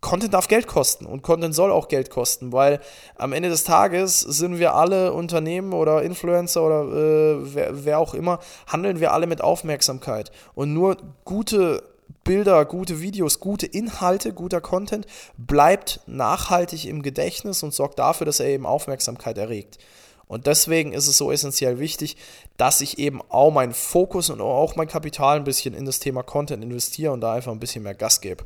Content 0.05 0.35
darf 0.35 0.49
Geld 0.49 0.67
kosten 0.67 1.07
und 1.07 1.23
Content 1.23 1.55
soll 1.55 1.73
auch 1.73 1.89
Geld 1.89 2.11
kosten, 2.11 2.53
weil 2.53 2.79
am 3.17 3.33
Ende 3.33 3.49
des 3.49 3.65
Tages 3.65 4.21
sind 4.21 4.59
wir 4.59 4.75
alle 4.75 5.15
Unternehmen 5.15 5.73
oder 5.73 6.03
Influencer 6.03 6.63
oder 6.63 6.83
äh, 6.83 7.55
wer, 7.55 7.85
wer 7.87 7.99
auch 7.99 8.13
immer, 8.13 8.39
handeln 8.67 9.01
wir 9.01 9.13
alle 9.15 9.27
mit 9.27 9.41
Aufmerksamkeit. 9.41 10.31
Und 10.55 10.75
nur 10.75 10.99
gute 11.25 11.83
Bilder, 12.23 12.67
gute 12.67 13.01
Videos, 13.01 13.41
gute 13.41 13.65
Inhalte, 13.65 14.35
guter 14.35 14.61
Content 14.61 15.07
bleibt 15.39 16.01
nachhaltig 16.07 16.85
im 16.85 17.01
Gedächtnis 17.01 17.63
und 17.63 17.73
sorgt 17.73 17.99
dafür, 17.99 18.27
dass 18.27 18.41
er 18.41 18.49
eben 18.49 18.67
Aufmerksamkeit 18.67 19.39
erregt. 19.39 19.79
Und 20.27 20.47
deswegen 20.47 20.93
ist 20.93 21.09
es 21.09 21.17
so 21.17 21.33
essentiell 21.33 21.79
wichtig, 21.79 22.19
dass 22.59 22.83
ich 22.83 22.99
eben 22.99 23.23
auch 23.31 23.51
meinen 23.51 23.73
Fokus 23.73 24.29
und 24.29 24.43
auch 24.43 24.77
mein 24.77 24.89
Kapital 24.89 25.39
ein 25.39 25.45
bisschen 25.45 25.75
in 25.75 25.87
das 25.87 25.99
Thema 25.99 26.23
Content 26.23 26.63
investiere 26.63 27.13
und 27.13 27.23
da 27.23 27.33
einfach 27.33 27.53
ein 27.53 27.61
bisschen 27.61 27.85
mehr 27.85 27.95
Gas 27.95 28.21
gebe 28.21 28.45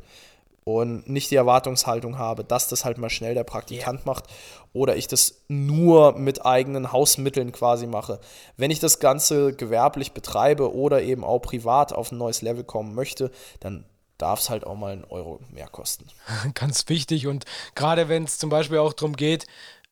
und 0.77 1.09
nicht 1.09 1.31
die 1.31 1.35
Erwartungshaltung 1.35 2.17
habe, 2.17 2.43
dass 2.43 2.67
das 2.67 2.85
halt 2.85 2.97
mal 2.97 3.09
schnell 3.09 3.33
der 3.33 3.43
Praktikant 3.43 3.99
yeah. 3.99 4.05
macht 4.05 4.25
oder 4.73 4.95
ich 4.95 5.07
das 5.07 5.41
nur 5.47 6.13
mit 6.13 6.45
eigenen 6.45 6.91
Hausmitteln 6.91 7.51
quasi 7.51 7.87
mache. 7.87 8.19
Wenn 8.57 8.71
ich 8.71 8.79
das 8.79 8.99
Ganze 8.99 9.53
gewerblich 9.53 10.11
betreibe 10.11 10.73
oder 10.73 11.01
eben 11.01 11.23
auch 11.23 11.39
privat 11.39 11.93
auf 11.93 12.11
ein 12.11 12.17
neues 12.17 12.41
Level 12.41 12.63
kommen 12.63 12.93
möchte, 12.95 13.31
dann 13.59 13.85
darf 14.17 14.41
es 14.41 14.49
halt 14.49 14.65
auch 14.65 14.75
mal 14.75 14.93
einen 14.93 15.05
Euro 15.05 15.39
mehr 15.49 15.67
kosten. 15.67 16.07
Ganz 16.53 16.87
wichtig 16.89 17.27
und 17.27 17.45
gerade 17.75 18.09
wenn 18.09 18.23
es 18.25 18.37
zum 18.37 18.49
Beispiel 18.49 18.77
auch 18.77 18.93
darum 18.93 19.15
geht, 19.15 19.47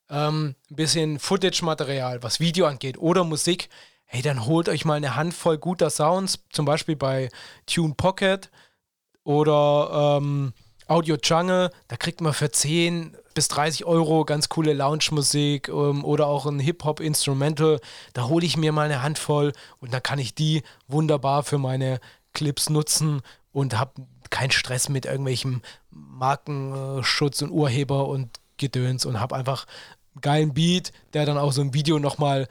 ähm, 0.10 0.56
ein 0.70 0.76
bisschen 0.76 1.20
Footage-Material, 1.20 2.24
was 2.24 2.40
Video 2.40 2.66
angeht 2.66 2.98
oder 2.98 3.24
Musik, 3.24 3.70
hey, 4.06 4.22
dann 4.22 4.46
holt 4.46 4.70
euch 4.70 4.86
mal 4.86 4.96
eine 4.96 5.16
Handvoll 5.16 5.58
guter 5.58 5.90
Sounds, 5.90 6.40
zum 6.52 6.66
Beispiel 6.66 6.96
bei 6.96 7.30
Tune 7.66 7.94
Pocket 7.96 8.50
oder 9.24 10.20
ähm, 10.22 10.54
Audio 10.88 11.18
Jungle, 11.22 11.70
da 11.88 11.98
kriegt 11.98 12.22
man 12.22 12.34
für 12.34 12.50
10 12.50 13.16
bis 13.34 13.48
30 13.50 13.86
Euro 13.86 14.26
ganz 14.26 14.50
coole 14.50 14.74
Lounge-Musik 14.74 15.68
ähm, 15.70 16.04
oder 16.04 16.28
auch 16.28 16.46
ein 16.46 16.60
Hip-Hop-Instrumental. 16.60 17.80
Da 18.14 18.28
hole 18.28 18.46
ich 18.46 18.58
mir 18.58 18.72
mal 18.72 18.86
eine 18.86 19.04
Handvoll 19.04 19.54
und 19.80 19.94
dann 19.94 20.02
kann 20.02 20.20
ich 20.20 20.34
die 20.34 20.64
wunderbar 20.88 21.44
für 21.44 21.58
meine 21.58 22.00
Clips 22.34 22.70
nutzen 22.70 23.22
und 23.52 23.78
habe 23.78 24.06
keinen 24.30 24.52
Stress 24.52 24.90
mit 24.90 25.06
irgendwelchem 25.06 25.62
Markenschutz 25.90 27.42
und 27.42 27.52
Urheber 27.52 28.08
und 28.08 28.40
Gedöns 28.58 29.06
und 29.06 29.20
habe 29.20 29.36
einfach 29.36 29.66
einen 30.16 30.22
geilen 30.22 30.54
Beat, 30.54 30.92
der 31.14 31.26
dann 31.26 31.38
auch 31.38 31.52
so 31.52 31.62
ein 31.62 31.74
Video 31.74 32.00
nochmal 32.00 32.48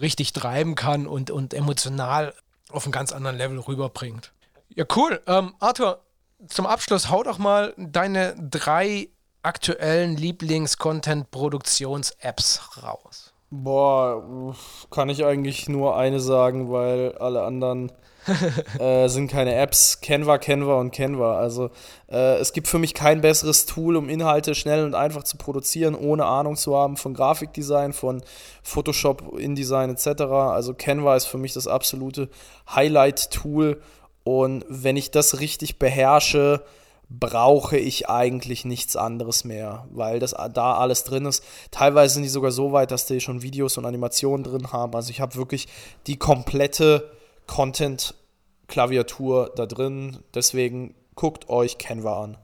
richtig 0.00 0.32
treiben 0.32 0.74
kann 0.74 1.06
und, 1.06 1.30
und 1.30 1.54
emotional 1.54 2.34
auf 2.70 2.84
einen 2.84 2.92
ganz 2.92 3.12
anderen 3.12 3.36
Level 3.36 3.58
rüberbringt. 3.58 4.32
Ja, 4.74 4.84
cool. 4.94 5.20
Ähm, 5.26 5.54
Arthur, 5.58 6.00
zum 6.48 6.66
Abschluss 6.66 7.10
hau 7.10 7.22
doch 7.22 7.38
mal 7.38 7.74
deine 7.76 8.34
drei 8.38 9.10
aktuellen 9.42 10.16
Lieblings-Content-Produktions-Apps 10.16 12.82
raus. 12.82 13.34
Boah, 13.50 14.54
kann 14.90 15.08
ich 15.08 15.24
eigentlich 15.24 15.68
nur 15.68 15.96
eine 15.96 16.20
sagen, 16.20 16.70
weil 16.70 17.16
alle 17.18 17.42
anderen 17.42 17.90
äh, 18.78 19.08
sind 19.08 19.28
keine 19.28 19.56
Apps. 19.56 20.00
Canva, 20.00 20.38
Canva 20.38 20.78
und 20.78 20.92
Canva. 20.92 21.38
Also 21.38 21.70
äh, 22.08 22.36
es 22.36 22.52
gibt 22.52 22.68
für 22.68 22.78
mich 22.78 22.94
kein 22.94 23.22
besseres 23.22 23.66
Tool, 23.66 23.96
um 23.96 24.08
Inhalte 24.08 24.54
schnell 24.54 24.84
und 24.84 24.94
einfach 24.94 25.24
zu 25.24 25.36
produzieren, 25.36 25.96
ohne 25.96 26.26
Ahnung 26.26 26.54
zu 26.54 26.76
haben 26.76 26.96
von 26.96 27.12
Grafikdesign, 27.12 27.92
von 27.92 28.22
Photoshop, 28.62 29.36
InDesign 29.36 29.90
etc. 29.90 30.22
Also 30.22 30.74
Canva 30.74 31.16
ist 31.16 31.26
für 31.26 31.38
mich 31.38 31.52
das 31.52 31.66
absolute 31.66 32.28
Highlight-Tool. 32.72 33.82
Und 34.24 34.64
wenn 34.68 34.96
ich 34.96 35.10
das 35.10 35.40
richtig 35.40 35.78
beherrsche, 35.78 36.64
brauche 37.10 37.76
ich 37.76 38.08
eigentlich 38.08 38.64
nichts 38.64 38.94
anderes 38.94 39.42
mehr, 39.44 39.86
weil 39.90 40.20
das 40.20 40.34
da 40.52 40.74
alles 40.74 41.02
drin 41.04 41.26
ist. 41.26 41.42
Teilweise 41.72 42.14
sind 42.14 42.22
die 42.22 42.28
sogar 42.28 42.52
so 42.52 42.70
weit, 42.72 42.92
dass 42.92 43.06
die 43.06 43.20
schon 43.20 43.42
Videos 43.42 43.76
und 43.78 43.84
Animationen 43.84 44.44
drin 44.44 44.72
haben. 44.72 44.94
Also 44.94 45.10
ich 45.10 45.20
habe 45.20 45.34
wirklich 45.34 45.66
die 46.06 46.16
komplette 46.16 47.10
Content-Klaviatur 47.48 49.52
da 49.56 49.66
drin. 49.66 50.18
Deswegen 50.34 50.94
guckt 51.16 51.48
euch 51.48 51.78
Canva 51.78 52.22
an. 52.22 52.38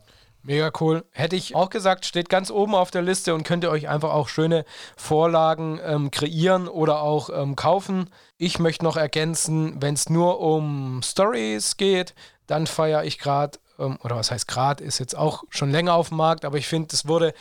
Mega 0.46 0.70
cool. 0.78 1.04
Hätte 1.10 1.34
ich 1.34 1.56
auch 1.56 1.70
gesagt, 1.70 2.06
steht 2.06 2.28
ganz 2.28 2.52
oben 2.52 2.76
auf 2.76 2.92
der 2.92 3.02
Liste 3.02 3.34
und 3.34 3.42
könnt 3.42 3.64
ihr 3.64 3.70
euch 3.70 3.88
einfach 3.88 4.12
auch 4.12 4.28
schöne 4.28 4.64
Vorlagen 4.96 5.80
ähm, 5.84 6.12
kreieren 6.12 6.68
oder 6.68 7.02
auch 7.02 7.30
ähm, 7.30 7.56
kaufen. 7.56 8.10
Ich 8.38 8.60
möchte 8.60 8.84
noch 8.84 8.96
ergänzen, 8.96 9.82
wenn 9.82 9.94
es 9.94 10.08
nur 10.08 10.38
um 10.38 11.00
Stories 11.02 11.76
geht, 11.76 12.14
dann 12.46 12.68
feiere 12.68 13.02
ich 13.02 13.18
gerade 13.18 13.58
ähm, 13.80 13.98
oder 14.04 14.14
was 14.14 14.30
heißt 14.30 14.46
gerade, 14.46 14.84
ist 14.84 15.00
jetzt 15.00 15.16
auch 15.16 15.42
schon 15.50 15.72
länger 15.72 15.94
auf 15.94 16.10
dem 16.10 16.18
Markt, 16.18 16.44
aber 16.44 16.58
ich 16.58 16.68
finde, 16.68 16.94
es 16.94 17.08
wurde 17.08 17.34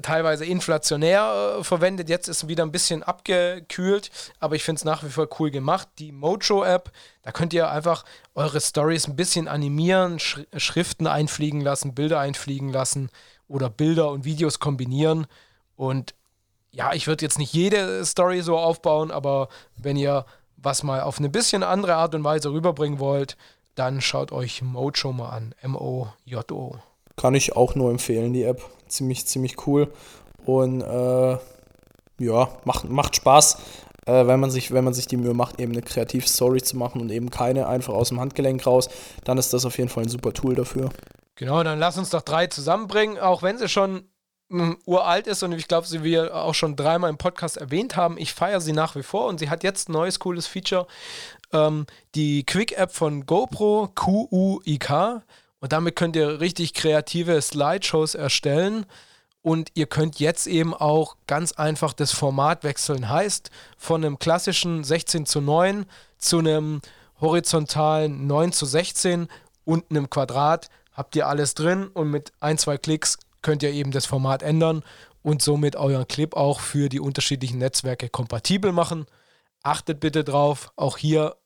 teilweise 0.00 0.44
inflationär 0.44 1.58
äh, 1.58 1.64
verwendet. 1.64 2.08
Jetzt 2.08 2.28
ist 2.28 2.42
es 2.44 2.48
wieder 2.48 2.64
ein 2.64 2.72
bisschen 2.72 3.02
abgekühlt, 3.02 4.10
aber 4.38 4.56
ich 4.56 4.62
finde 4.62 4.78
es 4.78 4.84
nach 4.84 5.02
wie 5.02 5.08
vor 5.08 5.28
cool 5.38 5.50
gemacht. 5.50 5.88
Die 5.98 6.12
Mojo-App, 6.12 6.92
da 7.22 7.32
könnt 7.32 7.52
ihr 7.52 7.70
einfach 7.70 8.04
eure 8.34 8.60
Stories 8.60 9.08
ein 9.08 9.16
bisschen 9.16 9.48
animieren, 9.48 10.18
Sch 10.18 10.40
Schriften 10.56 11.06
einfliegen 11.06 11.60
lassen, 11.60 11.94
Bilder 11.94 12.20
einfliegen 12.20 12.70
lassen 12.70 13.10
oder 13.48 13.68
Bilder 13.68 14.10
und 14.10 14.24
Videos 14.24 14.58
kombinieren. 14.58 15.26
Und 15.76 16.14
ja, 16.70 16.92
ich 16.92 17.06
würde 17.06 17.24
jetzt 17.24 17.38
nicht 17.38 17.52
jede 17.52 18.04
Story 18.04 18.40
so 18.42 18.58
aufbauen, 18.58 19.10
aber 19.10 19.48
wenn 19.76 19.96
ihr 19.96 20.24
was 20.56 20.82
mal 20.82 21.02
auf 21.02 21.18
eine 21.18 21.28
bisschen 21.28 21.62
andere 21.62 21.96
Art 21.96 22.14
und 22.14 22.24
Weise 22.24 22.52
rüberbringen 22.52 22.98
wollt, 22.98 23.36
dann 23.74 24.00
schaut 24.00 24.32
euch 24.32 24.62
Mojo 24.62 25.12
mal 25.12 25.30
an. 25.30 25.54
M-O-J-O. 25.60 26.78
Kann 27.16 27.34
ich 27.34 27.56
auch 27.56 27.74
nur 27.74 27.90
empfehlen, 27.90 28.32
die 28.32 28.44
App. 28.44 28.62
Ziemlich, 28.88 29.26
ziemlich 29.26 29.66
cool. 29.66 29.92
Und 30.44 30.82
äh, 30.82 31.38
ja, 32.18 32.48
macht, 32.64 32.88
macht 32.88 33.16
Spaß, 33.16 33.58
äh, 34.06 34.26
wenn, 34.26 34.40
man 34.40 34.50
sich, 34.50 34.72
wenn 34.72 34.84
man 34.84 34.94
sich 34.94 35.06
die 35.06 35.16
Mühe 35.16 35.34
macht, 35.34 35.60
eben 35.60 35.72
eine 35.72 35.82
kreative 35.82 36.26
Story 36.26 36.62
zu 36.62 36.76
machen 36.76 37.00
und 37.00 37.10
eben 37.10 37.30
keine 37.30 37.66
einfach 37.66 37.94
aus 37.94 38.08
dem 38.08 38.20
Handgelenk 38.20 38.66
raus, 38.66 38.88
dann 39.24 39.38
ist 39.38 39.52
das 39.52 39.64
auf 39.64 39.78
jeden 39.78 39.88
Fall 39.88 40.04
ein 40.04 40.08
super 40.08 40.32
Tool 40.32 40.54
dafür. 40.54 40.90
Genau, 41.36 41.62
dann 41.62 41.78
lass 41.78 41.98
uns 41.98 42.10
doch 42.10 42.22
drei 42.22 42.46
zusammenbringen, 42.46 43.18
auch 43.18 43.42
wenn 43.42 43.58
sie 43.58 43.68
schon 43.68 44.04
mh, 44.48 44.76
uralt 44.84 45.26
ist 45.26 45.42
und 45.42 45.52
ich 45.52 45.68
glaube, 45.68 45.86
sie 45.86 46.02
wir 46.02 46.34
auch 46.34 46.54
schon 46.54 46.76
dreimal 46.76 47.10
im 47.10 47.18
Podcast 47.18 47.56
erwähnt 47.56 47.96
haben. 47.96 48.18
Ich 48.18 48.34
feiere 48.34 48.60
sie 48.60 48.72
nach 48.72 48.96
wie 48.96 49.02
vor 49.02 49.26
und 49.26 49.38
sie 49.38 49.50
hat 49.50 49.64
jetzt 49.64 49.88
ein 49.88 49.92
neues 49.92 50.18
cooles 50.18 50.46
Feature 50.46 50.86
ähm, 51.52 51.86
die 52.14 52.44
Quick-App 52.44 52.92
von 52.92 53.26
GoPro, 53.26 53.90
Q-U-I-K. 53.94 55.22
Und 55.62 55.72
damit 55.72 55.94
könnt 55.94 56.16
ihr 56.16 56.40
richtig 56.40 56.74
kreative 56.74 57.40
Slideshows 57.40 58.16
erstellen. 58.16 58.84
Und 59.42 59.70
ihr 59.74 59.86
könnt 59.86 60.18
jetzt 60.18 60.48
eben 60.48 60.74
auch 60.74 61.16
ganz 61.28 61.52
einfach 61.52 61.92
das 61.92 62.10
Format 62.10 62.64
wechseln. 62.64 63.08
Heißt, 63.08 63.50
von 63.78 64.04
einem 64.04 64.18
klassischen 64.18 64.82
16 64.82 65.24
zu 65.24 65.40
9 65.40 65.86
zu 66.18 66.40
einem 66.40 66.80
horizontalen 67.20 68.26
9 68.26 68.50
zu 68.50 68.66
16 68.66 69.28
und 69.64 69.88
einem 69.90 70.10
Quadrat 70.10 70.68
habt 70.94 71.14
ihr 71.14 71.28
alles 71.28 71.54
drin 71.54 71.86
und 71.86 72.10
mit 72.10 72.32
ein, 72.40 72.58
zwei 72.58 72.76
Klicks 72.76 73.18
könnt 73.40 73.62
ihr 73.62 73.70
eben 73.70 73.92
das 73.92 74.04
Format 74.04 74.42
ändern 74.42 74.82
und 75.22 75.42
somit 75.42 75.76
euren 75.76 76.08
Clip 76.08 76.34
auch 76.34 76.58
für 76.58 76.88
die 76.88 77.00
unterschiedlichen 77.00 77.58
Netzwerke 77.58 78.08
kompatibel 78.08 78.72
machen. 78.72 79.06
Achtet 79.62 80.00
bitte 80.00 80.24
drauf, 80.24 80.72
auch 80.74 80.98
hier 80.98 81.36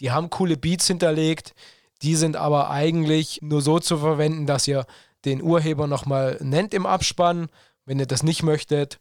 die 0.00 0.10
haben 0.10 0.30
coole 0.30 0.56
Beats 0.56 0.86
hinterlegt, 0.86 1.54
die 2.02 2.16
sind 2.16 2.36
aber 2.36 2.70
eigentlich 2.70 3.40
nur 3.42 3.62
so 3.62 3.78
zu 3.78 3.98
verwenden, 3.98 4.46
dass 4.46 4.68
ihr 4.68 4.86
den 5.24 5.42
Urheber 5.42 5.86
nochmal 5.86 6.38
nennt 6.40 6.74
im 6.74 6.86
Abspann. 6.86 7.48
Wenn 7.84 7.98
ihr 7.98 8.06
das 8.06 8.22
nicht 8.22 8.42
möchtet, 8.42 8.98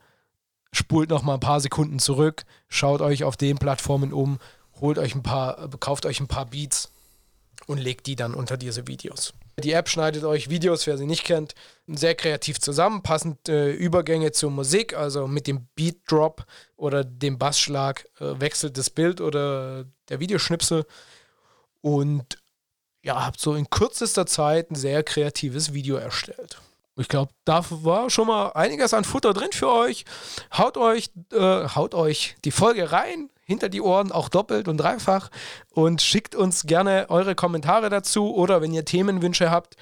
spult 0.71 1.09
nochmal 1.09 1.37
ein 1.37 1.41
paar 1.41 1.59
Sekunden 1.59 1.99
zurück, 1.99 2.43
schaut 2.67 3.01
euch 3.01 3.23
auf 3.23 3.37
den 3.37 3.57
Plattformen 3.57 4.13
um, 4.13 4.39
holt 4.79 4.97
euch 4.97 5.15
ein 5.15 5.23
paar, 5.23 5.69
kauft 5.79 6.05
euch 6.05 6.19
ein 6.19 6.27
paar 6.27 6.47
Beats 6.47 6.91
und 7.67 7.77
legt 7.77 8.07
die 8.07 8.15
dann 8.15 8.33
unter 8.33 8.57
diese 8.57 8.87
Videos. 8.87 9.33
Die 9.63 9.71
App 9.71 9.87
schneidet 9.87 10.25
euch 10.25 10.49
Videos, 10.49 10.85
wer 10.85 10.97
sie 10.97 11.05
nicht 11.05 11.23
kennt, 11.23 11.55
sehr 11.87 12.13
kreativ 12.13 12.59
zusammen, 12.59 13.03
passend 13.03 13.47
äh, 13.47 13.71
Übergänge 13.71 14.33
zur 14.33 14.51
Musik, 14.51 14.93
also 14.95 15.27
mit 15.27 15.47
dem 15.47 15.67
Beat 15.75 15.99
Drop 16.07 16.45
oder 16.75 17.05
dem 17.05 17.37
Bassschlag 17.37 18.05
äh, 18.19 18.39
wechselt 18.39 18.77
das 18.77 18.89
Bild 18.89 19.21
oder 19.21 19.85
der 20.09 20.19
Videoschnipsel 20.19 20.85
und 21.81 22.37
ja, 23.05 23.23
habt 23.23 23.39
so 23.39 23.53
in 23.53 23.69
kürzester 23.69 24.25
Zeit 24.25 24.71
ein 24.71 24.75
sehr 24.75 25.03
kreatives 25.03 25.73
Video 25.73 25.95
erstellt. 25.95 26.59
Ich 26.97 27.07
glaube, 27.07 27.31
da 27.43 27.63
war 27.69 28.09
schon 28.09 28.27
mal 28.27 28.49
einiges 28.53 28.93
an 28.93 29.03
Futter 29.03 29.33
drin 29.33 29.51
für 29.51 29.69
euch. 29.69 30.05
Haut 30.57 30.77
euch, 30.77 31.11
äh, 31.31 31.67
haut 31.67 31.93
euch 31.93 32.35
die 32.45 32.51
Folge 32.51 32.91
rein, 32.91 33.29
hinter 33.43 33.69
die 33.69 33.81
Ohren, 33.81 34.11
auch 34.11 34.27
doppelt 34.29 34.67
und 34.67 34.77
dreifach. 34.77 35.29
Und 35.69 36.01
schickt 36.01 36.35
uns 36.35 36.63
gerne 36.63 37.05
eure 37.09 37.35
Kommentare 37.35 37.89
dazu. 37.89 38.33
Oder 38.33 38.61
wenn 38.61 38.73
ihr 38.73 38.85
Themenwünsche 38.85 39.51
habt, 39.51 39.75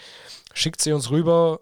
schickt 0.53 0.81
sie 0.81 0.91
uns 0.91 1.09
rüber. 1.09 1.61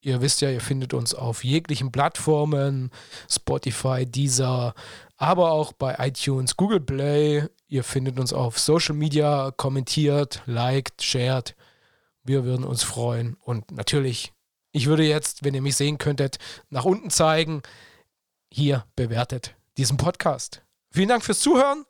Ihr 0.00 0.22
wisst 0.22 0.40
ja, 0.40 0.50
ihr 0.50 0.62
findet 0.62 0.92
uns 0.94 1.14
auf 1.14 1.44
jeglichen 1.44 1.92
Plattformen, 1.92 2.90
Spotify, 3.30 4.06
Deezer, 4.06 4.74
aber 5.18 5.52
auch 5.52 5.72
bei 5.72 5.94
iTunes, 5.98 6.56
Google 6.56 6.80
Play. 6.80 7.46
Ihr 7.70 7.84
findet 7.84 8.18
uns 8.18 8.34
auf 8.34 8.58
Social 8.58 8.94
Media, 8.94 9.52
kommentiert, 9.56 10.42
liked, 10.44 11.02
shared. 11.02 11.54
Wir 12.22 12.44
würden 12.44 12.66
uns 12.66 12.82
freuen. 12.82 13.36
Und 13.40 13.70
natürlich 13.70 14.32
ich 14.72 14.86
würde 14.86 15.02
jetzt, 15.02 15.44
wenn 15.44 15.54
ihr 15.54 15.62
mich 15.62 15.76
sehen 15.76 15.98
könntet, 15.98 16.38
nach 16.68 16.84
unten 16.84 17.10
zeigen. 17.10 17.62
Hier 18.52 18.84
bewertet 18.94 19.56
diesen 19.76 19.96
Podcast. 19.96 20.62
Vielen 20.92 21.08
Dank 21.08 21.24
fürs 21.24 21.40
Zuhören. 21.40 21.84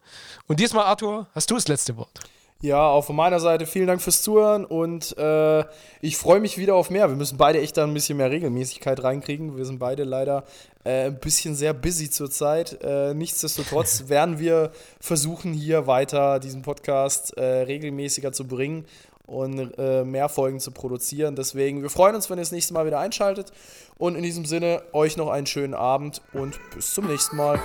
Und 0.46 0.60
diesmal, 0.60 0.84
Arthur, 0.84 1.28
hast 1.34 1.50
du 1.50 1.54
das 1.54 1.68
letzte 1.68 1.96
Wort. 1.96 2.20
Ja, 2.62 2.88
auch 2.88 3.07
von 3.07 3.16
meiner 3.16 3.40
Seite 3.40 3.64
vielen 3.64 3.87
Dank 3.87 4.03
fürs 4.03 4.20
Zuhören 4.20 4.66
und 4.66 5.16
äh, 5.16 5.64
ich 6.03 6.18
freue 6.18 6.40
mich 6.40 6.59
wieder 6.59 6.75
auf 6.75 6.90
mehr. 6.90 7.09
Wir 7.09 7.16
müssen 7.16 7.38
beide 7.38 7.59
echt 7.59 7.79
da 7.79 7.85
ein 7.85 7.94
bisschen 7.94 8.18
mehr 8.18 8.31
Regelmäßigkeit 8.31 9.03
reinkriegen. 9.03 9.57
Wir 9.57 9.64
sind 9.64 9.79
beide 9.79 10.05
leider 10.05 10.44
äh, 10.85 11.07
ein 11.07 11.18
bisschen 11.18 11.55
sehr 11.55 11.73
busy 11.73 12.11
zurzeit. 12.11 12.79
Äh, 12.83 13.14
nichtsdestotrotz 13.14 14.05
werden 14.09 14.38
wir 14.38 14.73
versuchen, 15.01 15.55
hier 15.55 15.87
weiter 15.87 16.38
diesen 16.38 16.61
Podcast 16.61 17.35
äh, 17.38 17.62
regelmäßiger 17.62 18.33
zu 18.33 18.46
bringen 18.46 18.85
und 19.25 19.79
äh, 19.79 20.05
mehr 20.05 20.29
Folgen 20.29 20.61
zu 20.61 20.70
produzieren. 20.70 21.37
Deswegen, 21.37 21.81
wir 21.81 21.88
freuen 21.88 22.14
uns, 22.14 22.29
wenn 22.29 22.37
ihr 22.37 22.42
das 22.42 22.53
nächste 22.53 22.75
Mal 22.75 22.85
wieder 22.85 22.99
einschaltet. 22.99 23.53
Und 23.96 24.16
in 24.16 24.23
diesem 24.23 24.44
Sinne, 24.44 24.83
euch 24.92 25.16
noch 25.16 25.31
einen 25.31 25.46
schönen 25.46 25.75
Abend 25.75 26.20
und 26.35 26.61
bis 26.75 26.92
zum 26.92 27.07
nächsten 27.07 27.37
Mal. 27.37 27.59